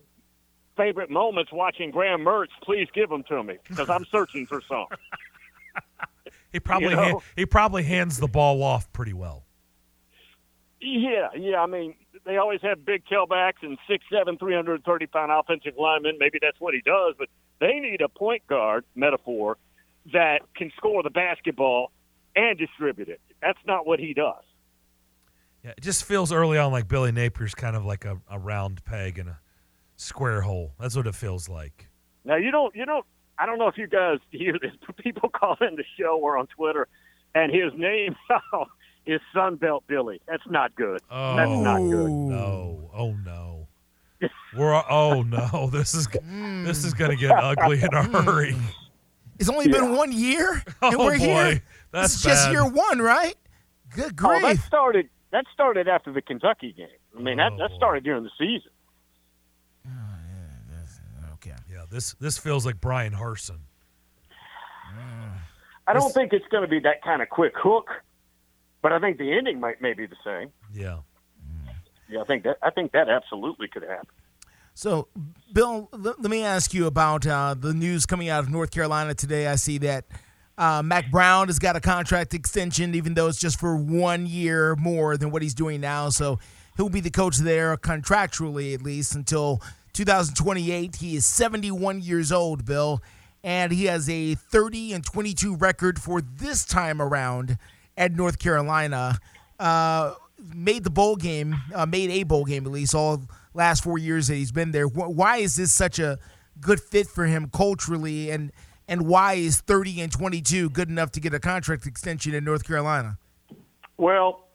favorite 0.76 1.10
moments 1.10 1.52
watching 1.52 1.90
Graham 1.90 2.20
Mertz, 2.20 2.48
please 2.62 2.88
give 2.94 3.08
them 3.10 3.22
to 3.28 3.42
me 3.42 3.58
because 3.68 3.88
I'm 3.90 4.04
searching 4.06 4.46
for 4.46 4.60
some. 4.68 4.86
He 6.52 6.58
probably 6.58 6.88
You 6.90 6.96
know? 6.96 7.02
ha- 7.20 7.24
he 7.36 7.46
probably 7.46 7.84
hands 7.84 8.18
the 8.18 8.26
ball 8.26 8.60
off 8.64 8.92
pretty 8.92 9.12
well. 9.12 9.44
Yeah, 10.80 11.28
yeah. 11.36 11.60
I 11.60 11.66
mean, 11.66 11.94
they 12.24 12.38
always 12.38 12.60
have 12.62 12.84
big 12.84 13.04
tailbacks 13.06 13.62
and 13.62 13.78
six, 13.88 14.04
seven, 14.12 14.36
three 14.38 14.54
hundred 14.54 14.82
thirty 14.84 15.06
pound 15.06 15.30
offensive 15.30 15.74
linemen. 15.78 16.16
Maybe 16.18 16.38
that's 16.42 16.58
what 16.58 16.74
he 16.74 16.80
does, 16.80 17.14
but 17.18 17.28
they 17.60 17.78
need 17.78 18.00
a 18.00 18.08
point 18.08 18.46
guard 18.48 18.84
metaphor 18.96 19.58
that 20.12 20.40
can 20.56 20.72
score 20.76 21.02
the 21.02 21.10
basketball 21.10 21.92
and 22.34 22.58
distribute 22.58 23.08
it. 23.08 23.20
That's 23.42 23.58
not 23.66 23.86
what 23.86 24.00
he 24.00 24.12
does. 24.14 24.42
Yeah, 25.62 25.70
it 25.76 25.82
just 25.82 26.02
feels 26.04 26.32
early 26.32 26.56
on 26.58 26.72
like 26.72 26.88
Billy 26.88 27.12
Napier's 27.12 27.54
kind 27.54 27.76
of 27.76 27.84
like 27.84 28.04
a, 28.06 28.20
a 28.28 28.38
round 28.38 28.82
peg 28.84 29.18
in 29.18 29.28
a 29.28 29.38
square 30.00 30.40
hole. 30.40 30.72
That's 30.80 30.96
what 30.96 31.06
it 31.06 31.14
feels 31.14 31.48
like. 31.48 31.88
Now 32.24 32.36
you 32.36 32.50
don't, 32.50 32.74
you 32.74 32.84
don't. 32.84 33.04
I 33.38 33.46
don't 33.46 33.58
know 33.58 33.68
if 33.68 33.78
you 33.78 33.86
guys 33.86 34.18
hear 34.30 34.54
this. 34.60 34.72
but 34.86 34.96
People 34.96 35.28
call 35.34 35.56
in 35.60 35.76
the 35.76 35.84
show 35.98 36.18
or 36.20 36.36
on 36.36 36.46
Twitter, 36.48 36.88
and 37.34 37.52
his 37.52 37.72
name 37.76 38.16
oh, 38.52 38.66
is 39.06 39.20
Sunbelt 39.34 39.82
Billy. 39.86 40.20
That's 40.26 40.42
not 40.48 40.74
good. 40.74 41.00
Oh 41.10 41.36
That's 41.36 41.50
not 41.50 41.80
oh, 41.80 41.90
good. 41.90 42.10
no! 42.10 42.90
Oh 42.94 43.12
no! 43.24 43.68
We're 44.56 44.82
oh 44.90 45.22
no! 45.22 45.70
This 45.72 45.94
is 45.94 46.08
this 46.64 46.84
is 46.84 46.94
going 46.94 47.10
to 47.10 47.16
get 47.16 47.30
ugly 47.32 47.80
in 47.80 47.94
a 47.94 48.04
hmm. 48.04 48.12
hurry. 48.12 48.56
It's 49.38 49.48
only 49.48 49.68
been 49.68 49.96
one 49.96 50.12
year, 50.12 50.62
and 50.82 50.94
Oh 50.94 51.04
we're 51.06 51.18
boy, 51.18 51.24
here. 51.24 51.62
that's 51.92 52.12
this 52.12 52.16
is 52.16 52.22
just 52.22 52.50
year 52.50 52.66
one, 52.68 52.98
right? 52.98 53.34
Good 53.94 54.18
Oh, 54.22 54.38
that 54.40 54.58
started. 54.58 55.08
That 55.32 55.46
started 55.54 55.88
after 55.88 56.12
the 56.12 56.20
Kentucky 56.20 56.72
game. 56.72 56.88
I 57.16 57.22
mean, 57.22 57.38
that 57.38 57.52
Oh, 57.52 57.56
that 57.58 57.70
boy. 57.70 57.76
started 57.76 58.04
during 58.04 58.24
the 58.24 58.30
season. 58.38 58.70
Okay. 61.52 61.62
Yeah, 61.72 61.84
this 61.90 62.14
this 62.14 62.38
feels 62.38 62.64
like 62.66 62.80
Bryan 62.80 63.12
Harsin. 63.12 63.58
I 65.86 65.92
don't 65.92 66.04
This- 66.04 66.12
think 66.14 66.32
it's 66.32 66.46
going 66.48 66.62
to 66.62 66.68
be 66.68 66.80
that 66.80 67.02
kind 67.02 67.22
of 67.22 67.28
quick 67.28 67.54
hook, 67.56 67.88
but 68.82 68.92
I 68.92 68.98
think 69.00 69.18
the 69.18 69.32
ending 69.36 69.60
might 69.60 69.80
may 69.80 69.92
be 69.92 70.06
the 70.06 70.16
same. 70.24 70.50
Yeah. 70.72 70.98
Yeah, 72.08 72.22
I 72.22 72.24
think 72.24 72.42
that 72.44 72.58
I 72.62 72.70
think 72.70 72.92
that 72.92 73.08
absolutely 73.08 73.68
could 73.68 73.82
happen. 73.82 74.06
So, 74.74 75.08
Bill, 75.52 75.88
let, 75.92 76.20
let 76.20 76.30
me 76.30 76.42
ask 76.42 76.72
you 76.72 76.86
about 76.86 77.26
uh, 77.26 77.54
the 77.58 77.74
news 77.74 78.06
coming 78.06 78.28
out 78.28 78.42
of 78.42 78.50
North 78.50 78.70
Carolina 78.70 79.14
today. 79.14 79.46
I 79.46 79.56
see 79.56 79.78
that 79.78 80.06
uh, 80.56 80.82
Mack 80.82 81.10
Brown 81.10 81.48
has 81.48 81.58
got 81.58 81.76
a 81.76 81.80
contract 81.80 82.34
extension, 82.34 82.94
even 82.94 83.14
though 83.14 83.28
it's 83.28 83.38
just 83.38 83.60
for 83.60 83.76
one 83.76 84.26
year 84.26 84.74
more 84.76 85.16
than 85.16 85.30
what 85.30 85.42
he's 85.42 85.54
doing 85.54 85.80
now. 85.80 86.08
So 86.08 86.38
he'll 86.76 86.88
be 86.88 87.00
the 87.00 87.10
coach 87.10 87.36
there 87.38 87.76
contractually, 87.76 88.74
at 88.74 88.82
least 88.82 89.14
until 89.14 89.60
2028. 89.92 90.96
He 90.96 91.16
is 91.16 91.26
71 91.26 92.02
years 92.02 92.32
old, 92.32 92.64
Bill, 92.64 93.02
and 93.42 93.72
he 93.72 93.86
has 93.86 94.08
a 94.08 94.34
30 94.34 94.92
and 94.92 95.04
22 95.04 95.56
record 95.56 95.98
for 95.98 96.20
this 96.20 96.64
time 96.64 97.00
around 97.00 97.58
at 97.96 98.12
North 98.12 98.38
Carolina. 98.38 99.18
Uh, 99.58 100.14
made 100.54 100.84
the 100.84 100.90
bowl 100.90 101.16
game, 101.16 101.56
uh, 101.74 101.86
made 101.86 102.10
a 102.10 102.22
bowl 102.22 102.44
game 102.44 102.64
at 102.64 102.72
least 102.72 102.94
all 102.94 103.22
last 103.54 103.84
four 103.84 103.98
years 103.98 104.28
that 104.28 104.36
he's 104.36 104.52
been 104.52 104.72
there. 104.72 104.86
Why 104.86 105.38
is 105.38 105.56
this 105.56 105.72
such 105.72 105.98
a 105.98 106.18
good 106.60 106.80
fit 106.80 107.06
for 107.06 107.26
him 107.26 107.50
culturally, 107.52 108.30
and 108.30 108.52
and 108.88 109.06
why 109.06 109.34
is 109.34 109.60
30 109.60 110.00
and 110.00 110.12
22 110.12 110.70
good 110.70 110.88
enough 110.88 111.12
to 111.12 111.20
get 111.20 111.32
a 111.32 111.40
contract 111.40 111.86
extension 111.86 112.34
in 112.34 112.44
North 112.44 112.66
Carolina? 112.66 113.18
Well, 113.96 114.48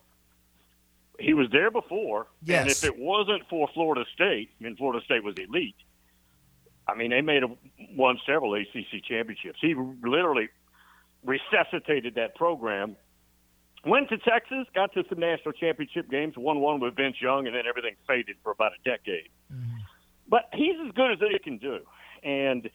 he 1.20 1.34
was 1.34 1.48
there 1.52 1.72
before, 1.72 2.28
yes. 2.44 2.62
and 2.62 2.70
if 2.70 2.84
it 2.84 2.98
wasn't 2.98 3.44
for 3.50 3.68
Florida 3.74 4.06
State, 4.14 4.50
I 4.60 4.64
mean 4.64 4.76
Florida 4.76 5.04
State 5.06 5.24
was 5.24 5.36
elite. 5.38 5.76
I 6.88 6.96
mean, 6.96 7.12
they 7.12 7.22
made 7.22 7.44
a, 7.44 7.48
won 7.96 8.20
several 8.26 8.54
ACC 8.54 9.04
championships. 9.08 9.58
He 9.60 9.74
literally 9.74 10.50
resuscitated 11.24 12.16
that 12.16 12.36
program. 12.36 12.96
Went 13.86 14.10
to 14.10 14.18
Texas, 14.18 14.66
got 14.74 14.94
to 14.94 15.04
some 15.10 15.20
national 15.20 15.54
championship 15.54 16.10
games, 16.10 16.36
won 16.38 16.60
one 16.60 16.80
with 16.80 16.96
Vince 16.96 17.18
Young, 17.22 17.48
and 17.48 17.56
then 17.56 17.64
everything 17.68 17.96
faded 18.08 18.36
for 18.44 18.52
about 18.52 18.72
a 18.74 18.90
decade. 18.90 19.30
Mm-hmm. 19.54 19.78
But 20.28 20.50
he's 20.54 20.76
as 20.86 20.92
good 20.94 21.12
as 21.12 21.18
he 21.20 21.40
can 21.40 21.58
do, 21.58 21.80
and 22.24 22.70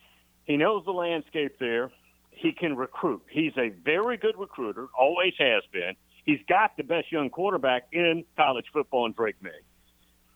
he 0.45 0.57
knows 0.57 0.83
the 0.85 0.91
landscape 0.91 1.57
there. 1.59 1.91
He 2.31 2.53
can 2.53 2.75
recruit. 2.75 3.23
He's 3.29 3.51
a 3.57 3.69
very 3.83 4.17
good 4.17 4.35
recruiter, 4.37 4.87
always 4.97 5.33
has 5.37 5.63
been. 5.71 5.95
He's 6.25 6.39
got 6.47 6.77
the 6.77 6.83
best 6.83 7.11
young 7.11 7.29
quarterback 7.29 7.87
in 7.91 8.23
college 8.37 8.65
football 8.71 9.05
in 9.05 9.13
Drake 9.13 9.35
Maye. 9.41 9.49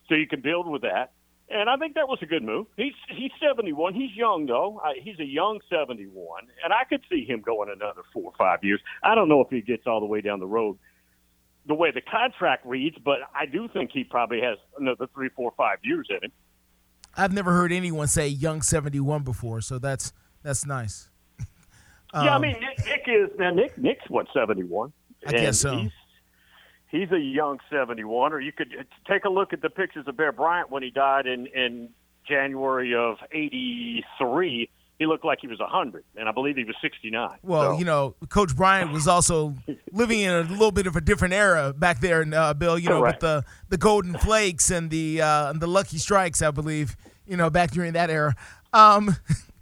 So 0.08 0.14
you 0.14 0.26
can 0.26 0.40
build 0.40 0.68
with 0.68 0.82
that. 0.82 1.12
And 1.48 1.70
I 1.70 1.76
think 1.76 1.94
that 1.94 2.08
was 2.08 2.18
a 2.22 2.26
good 2.26 2.42
move. 2.42 2.66
He's 2.76 2.94
he's 3.08 3.30
71. 3.40 3.94
He's 3.94 4.10
young 4.16 4.46
though. 4.46 4.80
I, 4.84 4.94
he's 5.00 5.18
a 5.20 5.24
young 5.24 5.60
71, 5.70 6.10
and 6.64 6.72
I 6.72 6.82
could 6.88 7.02
see 7.08 7.24
him 7.24 7.40
going 7.40 7.70
another 7.70 8.02
four 8.12 8.24
or 8.24 8.32
five 8.36 8.64
years. 8.64 8.80
I 9.04 9.14
don't 9.14 9.28
know 9.28 9.40
if 9.42 9.48
he 9.50 9.60
gets 9.60 9.86
all 9.86 10.00
the 10.00 10.06
way 10.06 10.20
down 10.20 10.40
the 10.40 10.46
road 10.46 10.76
the 11.66 11.74
way 11.74 11.90
the 11.90 12.00
contract 12.00 12.64
reads, 12.64 12.96
but 13.04 13.18
I 13.34 13.46
do 13.46 13.68
think 13.68 13.90
he 13.92 14.04
probably 14.04 14.40
has 14.40 14.58
another 14.78 15.06
three, 15.12 15.28
four, 15.30 15.52
five 15.56 15.78
years 15.82 16.06
in 16.10 16.16
him. 16.16 16.32
I've 17.16 17.32
never 17.32 17.52
heard 17.52 17.72
anyone 17.72 18.08
say 18.08 18.28
young 18.28 18.62
71 18.62 19.22
before, 19.22 19.60
so 19.60 19.78
that's 19.78 20.12
that's 20.42 20.66
nice. 20.66 21.08
um, 22.12 22.24
yeah, 22.24 22.36
I 22.36 22.38
mean 22.38 22.56
Nick, 22.60 22.86
Nick 22.86 23.04
is 23.06 23.30
now 23.38 23.50
Nick 23.50 23.76
Nick's 23.78 24.08
what 24.08 24.26
71. 24.34 24.92
I 25.28 25.32
guess 25.32 25.60
so. 25.60 25.76
He's, 25.76 25.90
he's 26.88 27.12
a 27.12 27.18
young 27.18 27.58
71. 27.70 28.32
Or 28.32 28.40
you 28.40 28.52
could 28.52 28.72
take 29.08 29.24
a 29.24 29.28
look 29.30 29.52
at 29.52 29.62
the 29.62 29.70
pictures 29.70 30.06
of 30.06 30.16
Bear 30.16 30.32
Bryant 30.32 30.70
when 30.70 30.82
he 30.82 30.90
died 30.90 31.26
in 31.26 31.46
in 31.46 31.90
January 32.28 32.94
of 32.94 33.16
'83. 33.32 34.68
He 34.98 35.04
looked 35.04 35.26
like 35.26 35.40
he 35.42 35.46
was 35.46 35.58
100, 35.58 36.04
and 36.16 36.26
I 36.26 36.32
believe 36.32 36.56
he 36.56 36.64
was 36.64 36.74
69. 36.80 37.28
Well, 37.42 37.74
so. 37.74 37.78
you 37.78 37.84
know, 37.84 38.14
Coach 38.30 38.56
Bryant 38.56 38.92
was 38.92 39.06
also 39.06 39.54
living 39.92 40.20
in 40.20 40.32
a 40.32 40.40
little 40.40 40.72
bit 40.72 40.86
of 40.86 40.96
a 40.96 41.02
different 41.02 41.34
era 41.34 41.74
back 41.76 42.00
there, 42.00 42.22
in, 42.22 42.32
uh, 42.32 42.54
Bill. 42.54 42.78
You 42.78 42.88
know, 42.88 43.00
Correct. 43.00 43.16
with 43.16 43.20
the 43.20 43.44
the 43.68 43.78
Golden 43.78 44.16
Flakes 44.18 44.70
and 44.70 44.90
the 44.90 45.20
uh, 45.20 45.50
and 45.50 45.60
the 45.60 45.66
Lucky 45.66 45.98
Strikes, 45.98 46.40
I 46.40 46.50
believe. 46.50 46.96
You 47.26 47.36
know, 47.36 47.50
back 47.50 47.72
during 47.72 47.92
that 47.92 48.08
era. 48.08 48.36
Um, 48.72 49.16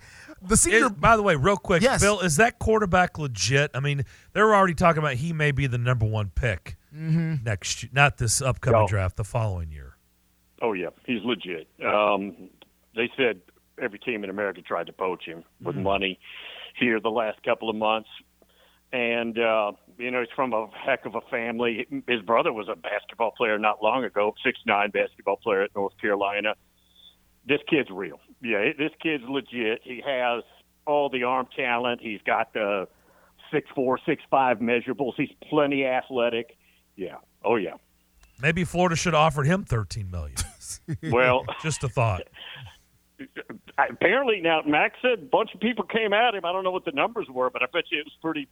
the 0.47 0.57
senior. 0.57 0.87
Is, 0.87 0.91
by 0.93 1.17
the 1.17 1.23
way, 1.23 1.37
real 1.37 1.57
quick, 1.57 1.83
Yes. 1.83 2.01
Bill, 2.01 2.21
is 2.21 2.37
that 2.37 2.59
quarterback 2.59 3.19
legit? 3.19 3.71
I 3.75 3.81
mean, 3.81 4.05
they 4.33 4.43
were 4.43 4.55
already 4.55 4.75
talking 4.75 4.99
about 4.99 5.15
he 5.15 5.33
may 5.33 5.51
be 5.53 5.67
the 5.67 5.79
number 5.79 6.07
one 6.07 6.31
pick 6.35 6.77
Mm-hmm. 6.95 7.43
next, 7.45 7.93
not 7.93 8.19
this 8.19 8.41
upcoming 8.41 8.83
No. 8.83 8.87
draft, 8.87 9.17
the 9.17 9.25
following 9.25 9.71
year. 9.73 9.97
Oh 10.63 10.73
yeah, 10.75 10.91
he's 11.07 11.23
legit. 11.25 11.67
Um, 11.85 12.49
they 12.95 13.11
said 13.17 13.41
every 13.83 13.99
team 13.99 14.23
in 14.23 14.31
America 14.31 14.63
tried 14.63 14.87
to 14.87 14.93
poach 14.93 15.25
him 15.25 15.43
with 15.61 15.75
money 15.75 16.21
here 16.79 17.01
the 17.01 17.11
last 17.11 17.43
couple 17.43 17.69
of 17.69 17.75
months, 17.77 18.09
and 18.93 19.37
uh, 19.39 19.73
you 19.99 20.11
know 20.11 20.21
he's 20.21 20.29
from 20.37 20.53
a 20.53 20.69
heck 20.87 21.05
of 21.07 21.15
a 21.17 21.21
family. 21.23 21.87
His 22.07 22.21
brother 22.23 22.53
was 22.53 22.69
a 22.69 22.77
basketball 22.77 23.33
player 23.33 23.59
not 23.59 23.83
long 23.83 24.05
ago, 24.05 24.35
six 24.45 24.59
nine 24.67 24.91
basketball 24.91 25.37
player 25.37 25.63
at 25.63 25.71
North 25.75 25.95
Carolina. 26.01 26.55
This 27.47 27.61
kid's 27.69 27.91
real. 27.91 28.21
Yeah, 28.43 28.73
this 28.79 28.93
kid's 29.03 29.25
legit. 29.29 29.81
He 29.83 30.03
has 30.07 30.43
all 30.87 31.09
the 31.11 31.25
arm 31.25 31.47
talent. 31.57 32.01
He's 32.03 32.21
got 32.27 32.53
the 32.53 32.89
six 33.53 33.69
four, 33.75 33.99
six 34.07 34.23
five 34.31 34.59
measurables. 34.59 35.13
He's 35.17 35.33
plenty 35.49 35.85
athletic. 35.85 36.57
Yeah. 36.97 37.17
Oh 37.45 37.57
yeah. 37.57 37.75
Maybe 38.41 38.65
Florida 38.65 38.97
should 38.97 39.15
have 39.15 39.23
offered 39.23 39.47
him 39.47 39.65
thirteen 39.65 40.11
million. 40.11 40.37
Well. 41.03 41.45
Just 41.63 41.83
a 41.85 41.89
thought. 41.89 42.23
apparently 43.79 44.41
now 44.41 44.61
Mack 44.67 44.95
said 45.01 45.13
a 45.13 45.27
bunch 45.27 45.51
of 45.55 45.61
people 45.61 45.85
came 45.85 46.13
at 46.13 46.35
him. 46.35 46.45
I 46.45 46.53
don't 46.53 46.65
know 46.65 46.71
what 46.71 46.85
the 46.85 46.93
numbers 46.93 47.27
were, 47.31 47.51
but 47.51 47.63
I 47.63 47.67
bet 47.73 47.85
you 47.91 47.99
it 48.01 48.05
was 48.05 48.17
pretty 48.21 48.49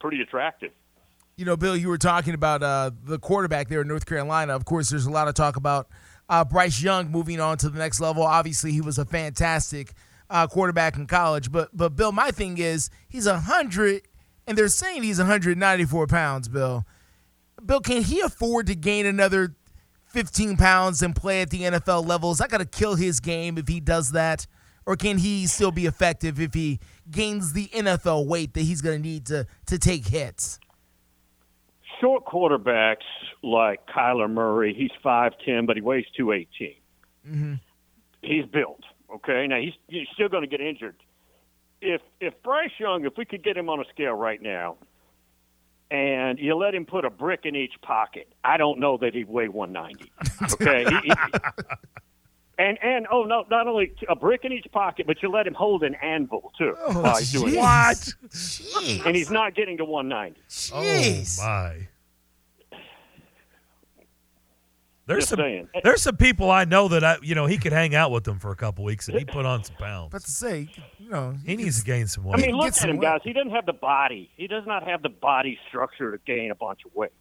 pretty 0.00 0.20
attractive. 0.20 0.72
You 1.36 1.44
know, 1.44 1.56
Bill, 1.56 1.76
you 1.76 1.88
were 1.88 1.98
talking 1.98 2.34
about 2.34 2.62
uh, 2.62 2.90
the 3.04 3.18
quarterback 3.18 3.68
there 3.68 3.80
in 3.80 3.88
North 3.88 4.06
Carolina. 4.06 4.54
Of 4.54 4.64
course, 4.64 4.90
there's 4.90 5.06
a 5.06 5.10
lot 5.10 5.26
of 5.26 5.34
talk 5.34 5.56
about 5.56 5.88
uh, 6.28 6.44
Bryce 6.44 6.82
Young 6.82 7.10
moving 7.10 7.40
on 7.40 7.58
to 7.58 7.68
the 7.68 7.78
next 7.78 8.00
level. 8.00 8.22
Obviously, 8.22 8.72
he 8.72 8.80
was 8.80 8.98
a 8.98 9.04
fantastic 9.04 9.92
uh, 10.30 10.46
quarterback 10.46 10.96
in 10.96 11.06
college. 11.06 11.52
But, 11.52 11.70
but 11.72 11.96
Bill, 11.96 12.12
my 12.12 12.30
thing 12.30 12.58
is 12.58 12.90
he's 13.08 13.26
hundred, 13.26 14.02
and 14.46 14.56
they're 14.56 14.68
saying 14.68 15.02
he's 15.02 15.18
194 15.18 16.06
pounds. 16.06 16.48
Bill, 16.48 16.84
Bill, 17.64 17.80
can 17.80 18.02
he 18.02 18.20
afford 18.20 18.66
to 18.68 18.74
gain 18.74 19.06
another 19.06 19.54
15 20.06 20.56
pounds 20.56 21.02
and 21.02 21.14
play 21.14 21.42
at 21.42 21.50
the 21.50 21.62
NFL 21.62 22.06
level? 22.06 22.30
Is 22.30 22.38
that 22.38 22.50
going 22.50 22.64
to 22.64 22.66
kill 22.66 22.94
his 22.94 23.20
game 23.20 23.58
if 23.58 23.68
he 23.68 23.80
does 23.80 24.12
that? 24.12 24.46
Or 24.86 24.96
can 24.96 25.18
he 25.18 25.46
still 25.46 25.72
be 25.72 25.86
effective 25.86 26.38
if 26.38 26.52
he 26.52 26.78
gains 27.10 27.52
the 27.54 27.68
NFL 27.68 28.26
weight 28.26 28.52
that 28.54 28.62
he's 28.62 28.82
going 28.82 29.02
to 29.02 29.08
need 29.08 29.26
to 29.26 29.46
to 29.66 29.78
take 29.78 30.06
hits? 30.06 30.58
Short 32.00 32.24
quarterbacks 32.24 33.04
like 33.42 33.86
Kyler 33.86 34.30
Murray, 34.30 34.74
he's 34.74 34.90
five 35.02 35.32
ten, 35.44 35.66
but 35.66 35.76
he 35.76 35.82
weighs 35.82 36.06
two 36.16 36.32
eighteen. 36.32 36.74
Mm-hmm. 37.28 37.54
He's 38.22 38.44
built. 38.46 38.80
Okay, 39.14 39.46
now 39.46 39.60
he's, 39.60 39.74
he's 39.88 40.08
still 40.14 40.28
going 40.28 40.42
to 40.42 40.48
get 40.48 40.60
injured. 40.60 40.96
If 41.80 42.00
if 42.20 42.34
Bryce 42.42 42.70
Young, 42.78 43.04
if 43.04 43.16
we 43.16 43.24
could 43.24 43.42
get 43.44 43.56
him 43.56 43.68
on 43.68 43.80
a 43.80 43.84
scale 43.92 44.14
right 44.14 44.40
now, 44.42 44.76
and 45.90 46.38
you 46.38 46.54
let 46.56 46.74
him 46.74 46.86
put 46.86 47.04
a 47.04 47.10
brick 47.10 47.40
in 47.44 47.54
each 47.54 47.74
pocket, 47.82 48.32
I 48.42 48.56
don't 48.56 48.80
know 48.80 48.96
that 48.98 49.14
he'd 49.14 49.28
weigh 49.28 49.48
one 49.48 49.72
ninety. 49.72 50.10
Okay, 50.54 50.84
He- 51.02 51.08
he- 51.08 51.14
oh 53.14 53.22
no, 53.24 53.44
not 53.50 53.66
only 53.68 53.92
a 54.08 54.16
brick 54.16 54.44
in 54.44 54.52
each 54.52 54.66
pocket, 54.72 55.06
but 55.06 55.22
you 55.22 55.30
let 55.30 55.46
him 55.46 55.54
hold 55.54 55.82
an 55.84 55.94
anvil 55.96 56.52
too 56.58 56.74
Oh, 56.86 57.00
while 57.00 57.16
he's 57.16 57.32
doing 57.32 57.54
it. 57.54 57.58
What? 57.58 57.96
Jeez. 58.28 59.06
And 59.06 59.14
he's 59.14 59.30
not 59.30 59.54
getting 59.54 59.76
to 59.78 59.84
one 59.84 60.08
ninety. 60.08 60.40
Jeez. 60.48 61.38
Oh 61.40 61.44
my. 61.44 61.88
There's 65.06 65.24
Just 65.24 65.30
some 65.30 65.38
saying. 65.38 65.68
Eh. 65.74 65.80
there's 65.84 66.02
some 66.02 66.16
people 66.16 66.50
I 66.50 66.64
know 66.64 66.88
that 66.88 67.04
I 67.04 67.18
you 67.22 67.34
know 67.34 67.44
he 67.46 67.58
could 67.58 67.72
hang 67.72 67.94
out 67.94 68.10
with 68.10 68.24
them 68.24 68.38
for 68.38 68.50
a 68.50 68.56
couple 68.56 68.84
weeks 68.84 69.06
and 69.08 69.18
he 69.18 69.24
put 69.24 69.44
on 69.44 69.62
some 69.62 69.76
pounds. 69.76 70.08
But 70.10 70.22
to 70.24 70.30
say, 70.30 70.70
you 70.98 71.10
know, 71.10 71.34
He 71.44 71.56
needs 71.56 71.78
to 71.80 71.84
gain 71.84 72.06
some 72.06 72.24
weight. 72.24 72.38
I 72.38 72.46
mean, 72.46 72.56
look 72.56 72.68
at 72.68 72.76
him, 72.76 72.96
some 72.96 73.00
guys. 73.00 73.20
He 73.22 73.34
doesn't 73.34 73.50
have 73.50 73.66
the 73.66 73.74
body. 73.74 74.30
He 74.36 74.46
does 74.46 74.64
not 74.66 74.88
have 74.88 75.02
the 75.02 75.10
body 75.10 75.58
structure 75.68 76.10
to 76.10 76.18
gain 76.26 76.50
a 76.50 76.54
bunch 76.54 76.80
of 76.86 76.94
weight. 76.94 77.12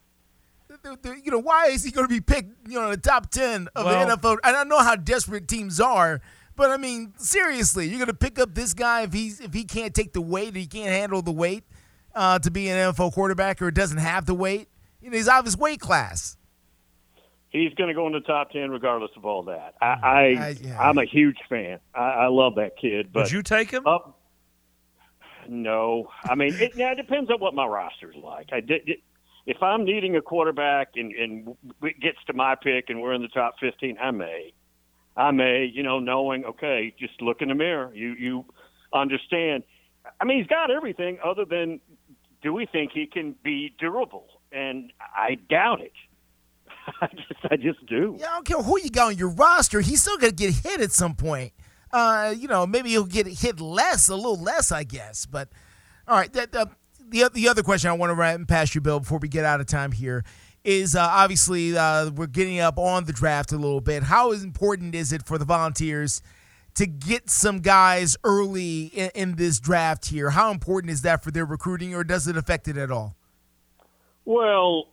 Th- 0.84 1.02
th- 1.02 1.18
you 1.24 1.32
know, 1.32 1.40
why 1.40 1.68
is 1.68 1.84
he 1.84 1.92
going 1.92 2.08
to 2.08 2.13
be 2.13 2.22
picked? 2.22 2.68
You 2.68 2.80
know, 2.80 2.86
in 2.86 2.92
the 2.92 2.98
top 2.98 3.32
ten 3.32 3.68
of 3.75 3.86
Well- 3.86 4.08
the 4.08 4.16
NFL. 4.18 4.38
And 4.44 4.56
I 4.56 4.63
know 4.63 4.80
how 4.80 4.96
desperate 4.96 5.48
teams 5.48 5.80
are, 5.80 6.22
but 6.56 6.70
I 6.72 6.78
mean, 6.78 7.13
seriously, 7.18 7.88
you're 7.88 7.98
going 8.00 8.08
to 8.08 8.13
pick 8.13 8.40
up 8.40 8.54
this 8.56 8.74
guy 8.74 9.02
if 9.04 9.13
he's 9.13 9.40
if 9.40 9.54
he 9.54 9.63
can't 9.63 9.94
take 9.94 10.13
the 10.13 10.22
weight, 10.22 10.56
or 10.56 10.60
he 10.60 10.68
can't 10.68 10.90
handle 10.90 11.22
the 11.22 11.32
weight 11.32 11.63
uh, 12.16 12.40
to 12.40 12.52
be 12.52 12.70
an 12.70 12.94
NFL 12.94 13.13
quarterback, 13.13 13.62
or 13.62 13.72
doesn't 13.72 13.98
have 14.00 14.25
the 14.25 14.34
weight. 14.36 14.68
You 15.02 15.10
know, 15.10 15.18
he's 15.18 15.28
out 15.28 15.40
of 15.40 15.46
his 15.46 15.58
weight 15.58 15.80
class. 15.80 16.38
He's 17.50 17.74
going 17.75 17.90
to 17.90 17.94
go 17.94 18.08
in 18.08 18.13
the 18.13 18.20
top 18.22 18.50
ten 18.52 18.72
regardless 18.72 19.12
of 19.16 19.25
all 19.25 19.44
that. 19.44 19.75
I, 19.82 19.86
I, 19.86 20.20
I- 20.22 20.56
yeah. 20.62 20.80
I'm 20.82 20.98
a 20.98 21.06
huge 21.06 21.38
fan. 21.50 21.80
I, 21.94 22.00
I 22.00 22.28
love 22.28 22.56
that 22.56 22.78
kid. 22.78 23.12
But 23.13 23.24
Would 23.24 23.32
you 23.32 23.44
take 23.44 23.70
him? 23.72 23.86
up, 23.86 24.20
no, 25.48 26.08
I 26.24 26.36
mean, 26.36 26.54
it, 26.56 26.75
now 26.78 26.92
it 26.94 26.96
depends 26.96 27.30
on 27.30 27.40
what 27.40 27.54
my 27.54 27.66
roster's 27.66 28.16
like. 28.16 28.50
I 28.54 28.62
did. 28.62 28.88
It, 28.90 29.00
if 29.46 29.62
I'm 29.62 29.84
needing 29.84 30.16
a 30.16 30.22
quarterback 30.22 30.90
and, 30.96 31.12
and 31.14 31.56
it 31.82 32.00
gets 32.00 32.18
to 32.28 32.34
my 32.34 32.56
pick 32.56 32.90
and 32.90 33.02
we're 33.02 33.14
in 33.14 33.22
the 33.22 33.28
top 33.28 33.56
15, 33.60 33.98
I 34.02 34.12
may. 34.12 34.54
I 35.16 35.32
may, 35.32 35.66
you 35.66 35.84
know, 35.84 36.00
knowing, 36.00 36.46
okay, 36.46 36.94
just 36.98 37.22
look 37.22 37.42
in 37.42 37.50
the 37.50 37.56
mirror. 37.56 37.94
You 37.94 38.14
you 38.14 38.46
understand. 38.94 39.64
I 40.20 40.26
mean, 40.26 40.40
he's 40.40 40.48
got 40.48 40.72
everything 40.72 41.20
other 41.24 41.46
than 41.46 41.80
do 42.42 42.54
we 42.54 42.66
think 42.66 42.92
he 42.94 43.06
can 43.06 43.36
be 43.44 43.74
durable? 43.80 44.28
And 44.52 44.92
I 45.00 45.38
doubt 45.50 45.82
it. 45.82 45.94
I 47.02 47.08
just, 47.08 47.52
I 47.52 47.56
just 47.58 47.86
do. 47.86 48.18
Yeah, 48.20 48.28
I 48.28 48.34
don't 48.34 48.46
care 48.46 48.62
who 48.62 48.80
you 48.80 48.90
got 48.90 49.08
on 49.08 49.18
your 49.18 49.30
roster. 49.30 49.82
He's 49.82 50.02
still 50.02 50.18
gonna 50.18 50.32
get 50.32 50.54
hit 50.54 50.82
at 50.82 50.92
some 50.92 51.16
point. 51.16 51.54
Uh, 51.92 52.34
you 52.36 52.48
know, 52.48 52.66
maybe 52.66 52.90
he'll 52.90 53.06
get 53.06 53.28
hit 53.28 53.62
less, 53.62 54.10
a 54.10 54.16
little 54.16 54.42
less, 54.42 54.72
I 54.72 54.84
guess. 54.84 55.28
But 55.28 55.50
all 56.08 56.18
right, 56.18 56.34
that, 56.34 56.56
uh, 56.56 56.66
the 57.10 57.30
the 57.34 57.48
other 57.50 57.64
question 57.64 57.90
I 57.90 57.94
want 57.94 58.10
to 58.10 58.16
run 58.16 58.46
past 58.46 58.76
you, 58.76 58.82
Bill, 58.82 59.00
before 59.00 59.20
we 59.20 59.28
get 59.28 59.46
out 59.46 59.60
of 59.60 59.68
time 59.68 59.92
here, 59.92 60.24
is 60.64 60.96
uh, 60.96 61.02
obviously 61.02 61.78
uh, 61.78 62.10
we're 62.12 62.28
getting 62.28 62.60
up 62.60 62.78
on 62.78 63.06
the 63.06 63.14
draft 63.14 63.52
a 63.52 63.58
little 63.58 63.82
bit. 63.82 64.04
How 64.04 64.32
important 64.32 64.96
is 64.96 65.12
it 65.12 65.26
for 65.26 65.38
the 65.38 65.46
Volunteers 65.46 66.22
to 66.76 66.88
get 66.88 67.30
some 67.30 67.60
guys 67.60 68.18
early 68.24 68.86
in, 68.86 69.12
in 69.14 69.36
this 69.36 69.60
draft 69.60 70.08
here? 70.08 70.32
How 70.32 70.52
important 70.52 70.92
is 70.92 71.02
that 71.04 71.24
for 71.24 71.32
their 71.32 71.46
recruiting, 71.46 71.94
or 71.94 72.04
does 72.04 72.28
it 72.28 72.38
affect 72.38 72.68
it 72.68 72.78
at 72.78 72.92
all? 72.92 73.16
Well, 74.26 74.88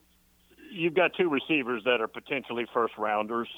you've 0.72 0.94
got 0.94 1.12
two 1.16 1.28
receivers 1.28 1.82
that 1.84 2.00
are 2.00 2.08
potentially 2.08 2.66
first 2.74 2.94
rounders, 2.98 3.48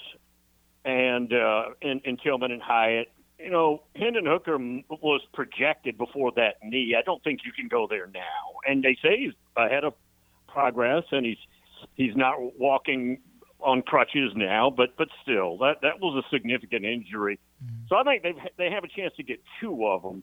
and 0.85 1.33
uh, 1.33 1.65
in, 1.81 2.01
in 2.05 2.17
Tillman 2.19 2.51
and 2.51 2.63
Hyatt. 2.63 3.09
You 3.43 3.51
know, 3.51 3.83
Hendon 3.97 4.27
Hooker 4.27 4.57
was 4.89 5.21
projected 5.33 5.99
before 5.99 6.33
that 6.37 6.57
knee. 6.63 6.95
I 6.99 7.03
don't 7.03 7.23
think 7.25 7.41
you 7.45 7.53
can 7.53 7.69
go 7.69 7.87
there 7.89 8.07
now. 8.07 8.61
And 8.67 8.83
they 8.83 8.97
say 9.03 9.19
he's 9.19 9.33
ahead 9.57 9.85
of 9.85 9.95
progress, 10.49 11.05
and 11.11 11.27
he's 11.27 11.39
he's 11.95 12.15
not 12.17 12.37
walking 12.59 13.19
on 13.61 13.83
crutches 13.83 14.33
now, 14.35 14.71
but 14.71 14.97
but 14.97 15.09
still, 15.23 15.59
that 15.59 15.81
that 15.83 16.01
was 16.01 16.25
a 16.25 16.29
significant 16.35 16.85
injury. 16.85 17.39
Mm-hmm. 17.65 17.87
So 17.89 17.97
I 17.97 18.05
think 18.05 18.23
they 18.23 18.35
they 18.59 18.71
have 18.71 18.85
a 18.85 18.89
chance 18.89 19.15
to 19.17 19.23
get 19.23 19.41
two 19.61 19.87
of 19.87 20.03
them. 20.03 20.23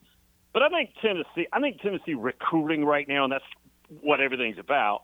But 0.54 0.64
I 0.64 0.70
think 0.70 0.92
Tennessee, 1.02 1.48
I 1.54 1.60
think 1.60 1.82
Tennessee 1.82 2.16
recruiting 2.16 2.84
right 2.86 3.08
now, 3.08 3.24
and 3.24 3.32
that's 3.32 3.44
what 4.02 4.20
everything's 4.20 4.58
about 4.58 5.04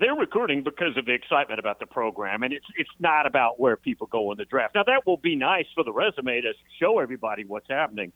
they're 0.00 0.14
recruiting 0.14 0.62
because 0.62 0.96
of 0.96 1.06
the 1.06 1.12
excitement 1.12 1.58
about 1.58 1.80
the 1.80 1.86
program, 1.86 2.42
and 2.42 2.52
it's 2.52 2.66
it's 2.76 2.90
not 2.98 3.26
about 3.26 3.58
where 3.60 3.76
people 3.76 4.06
go 4.06 4.30
in 4.32 4.38
the 4.38 4.44
draft. 4.44 4.74
Now 4.74 4.84
that 4.84 5.06
will 5.06 5.16
be 5.16 5.36
nice 5.36 5.66
for 5.74 5.84
the 5.84 5.92
resume 5.92 6.40
to 6.40 6.52
show 6.80 6.98
everybody 6.98 7.44
what's 7.44 7.68
happening, 7.68 8.12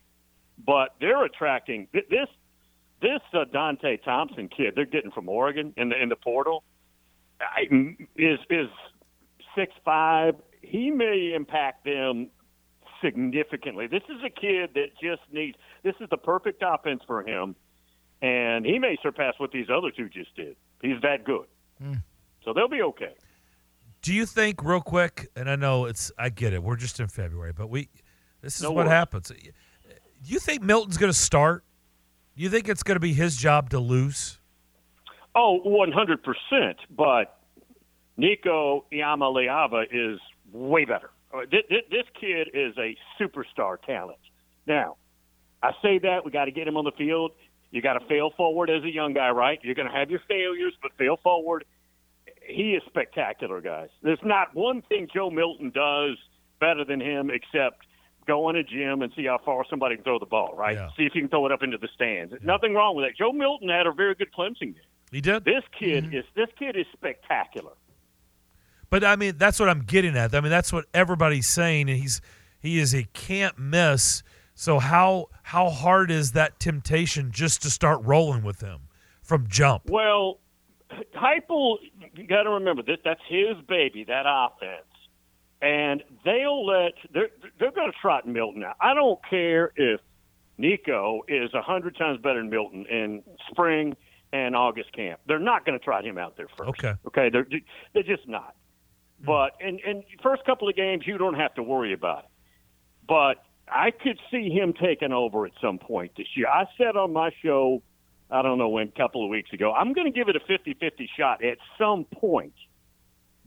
but 0.65 0.95
they're 1.01 1.25
attracting 1.25 1.89
this 1.93 2.29
this 3.01 3.21
uh, 3.35 3.45
Dont'e 3.53 4.03
Thornton 4.05 4.49
kid 4.49 4.75
they're 4.77 4.85
getting 4.85 5.11
from 5.11 5.29
Oregon 5.29 5.73
in 5.77 5.89
the 5.89 6.01
in 6.01 6.09
the 6.09 6.17
portal 6.17 6.65
is 8.17 8.39
is 8.51 8.69
six 9.57 9.73
five. 9.85 10.37
He 10.61 10.91
may 10.91 11.33
impact 11.35 11.85
them 11.85 12.29
significantly. 13.03 13.87
This 13.89 14.03
is 14.09 14.23
a 14.25 14.31
kid 14.31 14.71
that 14.75 14.91
just 15.03 15.23
needs. 15.33 15.57
This 15.83 15.95
is 16.01 16.09
the 16.11 16.17
perfect 16.17 16.63
offense 16.65 17.03
for 17.07 17.23
him, 17.27 17.57
and 18.21 18.65
he 18.65 18.79
may 18.79 18.97
surpass 19.03 19.35
what 19.39 19.51
these 19.51 19.67
other 19.75 19.91
two 19.91 20.09
just 20.09 20.35
did. 20.37 20.57
He's 20.83 21.01
that 21.03 21.25
good. 21.25 21.47
Mm. 21.81 22.03
So 22.45 22.53
they'll 22.53 22.69
be 22.69 22.83
okay. 22.83 23.15
Do 24.03 24.13
you 24.13 24.27
think, 24.27 24.65
real 24.65 24.81
quick, 24.81 25.29
and 25.37 25.49
I 25.49 25.55
know 25.55 25.85
it's, 25.85 26.11
I 26.19 26.29
get 26.29 26.53
it, 26.53 26.63
we're 26.63 26.77
just 26.77 26.99
in 26.99 27.07
February, 27.07 27.53
but 27.53 27.71
we, 27.71 27.89
this 28.41 28.57
is 28.57 28.63
no 28.63 28.73
what 28.73 28.87
worries. 28.87 28.91
happens. 28.91 29.29
Do 29.29 29.37
you 30.25 30.41
think 30.41 30.63
Milton's 30.63 30.97
going 30.97 31.13
to 31.13 31.19
start? 31.19 31.65
Do 32.37 32.43
you 32.43 32.49
think 32.51 32.69
it's 32.69 32.83
going 32.83 32.97
to 32.97 33.01
be 33.01 33.13
his 33.13 33.37
job 33.37 33.71
to 33.71 33.79
lose? 33.79 34.41
Oh, 35.35 35.61
100%. 35.65 36.75
But 36.91 37.39
Nico 38.17 38.87
Iamaleava 38.93 39.85
is 39.91 40.19
way 40.53 40.85
better. 40.85 41.11
Uh, 41.33 41.41
this 41.51 42.05
kid 42.21 42.49
is 42.53 42.75
a 42.79 42.97
superstar 43.21 43.81
talent. 43.83 44.19
Now, 44.67 44.97
I 45.63 45.73
say 45.81 45.99
that 45.99 46.25
we 46.25 46.31
got 46.31 46.47
to 46.47 46.51
get 46.51 46.67
him 46.67 46.77
on 46.77 46.85
the 46.85 46.93
field. 46.93 47.33
You 47.73 47.81
got 47.83 47.95
to 47.95 48.07
fail 48.07 48.31
forward 48.37 48.71
as 48.71 48.85
a 48.85 48.91
young 48.91 49.15
guy, 49.15 49.31
right? 49.31 49.59
You're 49.63 49.75
going 49.75 49.89
to 49.89 49.95
have 49.95 50.11
your 50.11 50.21
failures, 50.29 50.75
but 50.81 50.93
fail 50.99 51.17
forward. 51.23 51.65
He 52.47 52.75
is 52.75 52.83
spectacular, 52.87 53.61
guys. 53.61 53.89
There's 54.03 54.23
not 54.23 54.55
one 54.55 54.83
thing 54.83 55.09
Joe 55.13 55.31
Milton 55.31 55.71
does 55.71 56.19
better 56.61 56.85
than 56.85 57.01
him 57.01 57.31
except 57.31 57.87
go 58.27 58.51
in 58.51 58.57
a 58.57 58.63
gym 58.63 59.03
and 59.03 59.11
see 59.17 59.25
how 59.25 59.39
far 59.45 59.65
somebody 59.69 59.97
can 59.97 60.05
throw 60.05 60.19
the 60.19 60.27
ball, 60.27 60.55
right? 60.57 60.77
Yeah. 60.77 60.89
See 60.97 61.05
if 61.05 61.15
you 61.15 61.23
can 61.23 61.31
throw 61.31 61.47
it 61.47 61.53
up 61.53 61.63
into 61.63 61.79
the 61.79 61.89
stands. 61.95 62.33
Yeah. 62.33 62.39
Nothing 62.43 62.75
wrong 62.75 62.95
with 62.95 63.07
that. 63.07 63.17
Joe 63.17 63.33
Milton 63.33 63.69
had 63.69 63.87
a 63.87 63.93
very 63.93 64.15
good 64.15 64.33
Clemson 64.37 64.75
game. 64.75 64.77
He 65.11 65.21
did. 65.21 65.45
This 65.45 65.65
kid 65.79 66.05
mm-hmm. 66.05 66.17
is 66.17 66.25
this 66.35 66.49
kid 66.59 66.77
is 66.77 66.87
spectacular. 66.93 67.73
But 68.91 69.05
I 69.05 69.17
mean, 69.17 69.39
that's 69.39 69.59
what 69.59 69.69
I'm 69.69 69.83
getting 69.83 70.17
at. 70.17 70.35
I 70.35 70.41
mean, 70.41 70.51
that's 70.51 70.73
what 70.73 70.85
everybody's 70.93 71.49
saying, 71.49 71.89
and 71.89 71.99
he's 71.99 72.21
he 72.61 72.79
is 72.79 72.95
a 72.95 73.05
can't 73.13 73.59
miss 73.59 74.23
so 74.55 74.79
how 74.79 75.29
how 75.43 75.71
hard 75.71 76.11
is 76.11 76.33
that 76.33 76.61
temptation 76.61 77.31
just 77.33 77.63
to 77.63 77.71
start 77.71 78.01
rolling 78.03 78.43
with 78.43 78.61
him 78.61 78.89
from 79.23 79.47
jump? 79.49 79.89
Well, 79.89 80.41
Heupel, 81.15 81.79
you 82.17 82.27
got 82.27 82.43
to 82.43 82.51
remember 82.51 82.83
that 82.83 82.99
that's 83.05 83.21
his 83.29 83.57
baby, 83.67 84.05
that 84.05 84.25
offense, 84.27 84.87
and 85.61 86.03
they'll 86.25 86.67
let 86.67 86.93
they're 87.13 87.31
they're 87.59 87.73
going 87.73 87.91
to 87.91 87.99
trot 88.01 88.27
Milton 88.27 88.63
out. 88.63 88.77
I 88.81 88.95
don't 88.95 89.19
care 89.29 89.73
if 89.77 90.01
Nico 90.59 91.23
is 91.29 91.53
a 91.55 91.63
hundred 91.63 91.97
times 91.97 92.21
better 92.23 92.41
than 92.41 92.51
Milton 92.51 92.87
in 92.87 93.23
spring 93.51 93.97
and 94.33 94.55
August 94.55 94.93
camp. 94.93 95.21
They're 95.27 95.39
not 95.39 95.65
going 95.65 95.79
to 95.79 95.85
trot 95.85 96.05
him 96.05 96.19
out 96.19 96.37
there 96.37 96.49
first. 96.57 96.71
Okay, 96.71 96.95
okay, 97.07 97.31
they're 97.31 97.47
they're 97.95 98.03
just 98.03 98.29
not. 98.29 98.55
Hmm. 99.21 99.27
But 99.27 99.53
in 99.61 99.79
in 99.79 100.03
first 100.23 100.45
couple 100.45 100.69
of 100.69 100.77
games, 100.77 101.05
you 101.07 101.17
don't 101.17 101.35
have 101.35 101.55
to 101.55 101.63
worry 101.63 101.93
about 101.93 102.25
it. 102.25 102.31
But 103.09 103.43
I 103.69 103.91
could 103.91 104.19
see 104.31 104.51
him 104.51 104.73
taking 104.73 105.13
over 105.13 105.47
at 105.47 105.53
some 105.61 105.79
point 105.79 106.13
this 106.17 106.27
year. 106.37 106.49
I 106.49 106.67
said 106.77 106.97
on 106.97 107.13
my 107.13 107.31
show, 107.43 107.83
I 108.31 108.43
don't 108.43 108.59
know 108.59 108.69
when, 108.69 108.89
a 108.89 108.93
couple 108.93 109.25
of 109.25 109.31
weeks 109.31 109.53
ago, 109.53 109.73
I'm 109.73 109.93
going 109.93 110.11
to 110.11 110.17
give 110.17 110.29
it 110.29 110.37
a 110.37 110.41
50 110.41 110.75
50 110.75 111.11
shot 111.17 111.45
at 111.45 111.59
some 111.79 112.05
point 112.05 112.55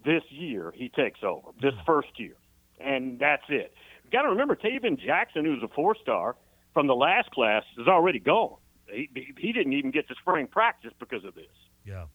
this 0.05 0.23
year 0.29 0.71
he 0.75 0.89
takes 0.89 1.21
over, 1.23 1.49
this 1.61 1.73
first 1.85 2.19
year. 2.19 2.35
And 2.79 3.19
that's 3.19 3.43
it. 3.49 3.73
You've 4.03 4.11
got 4.11 4.23
to 4.23 4.29
remember, 4.29 4.55
Tayven 4.55 4.99
Jackson, 4.99 5.45
who's 5.45 5.63
a 5.63 5.67
four 5.67 5.95
star 5.95 6.35
from 6.73 6.87
the 6.87 6.95
last 6.95 7.31
class, 7.31 7.63
is 7.79 7.87
already 7.87 8.19
gone. 8.19 8.57
He, 8.87 9.09
he 9.37 9.51
didn't 9.51 9.73
even 9.73 9.91
get 9.91 10.07
to 10.09 10.15
spring 10.15 10.47
practice 10.47 10.91
because 10.99 11.25
of 11.25 11.33
this. 11.33 11.45
Yeah. 11.85 12.05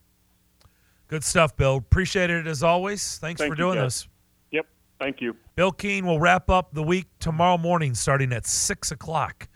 Good 1.08 1.24
stuff, 1.24 1.56
Bill. 1.56 1.76
Appreciate 1.76 2.30
it 2.30 2.46
as 2.46 2.62
always. 2.62 3.18
Thanks 3.18 3.40
Thank 3.40 3.52
for 3.52 3.56
doing 3.56 3.78
this. 3.78 4.06
Thank 5.00 5.20
you. 5.22 5.34
Bill 5.56 5.72
King 5.72 6.04
will 6.04 6.20
wrap 6.20 6.50
up 6.50 6.74
the 6.74 6.82
week 6.82 7.06
tomorrow 7.18 7.56
morning 7.56 7.94
starting 7.94 8.32
at 8.32 8.46
6 8.46 8.92
o'clock 8.92 9.48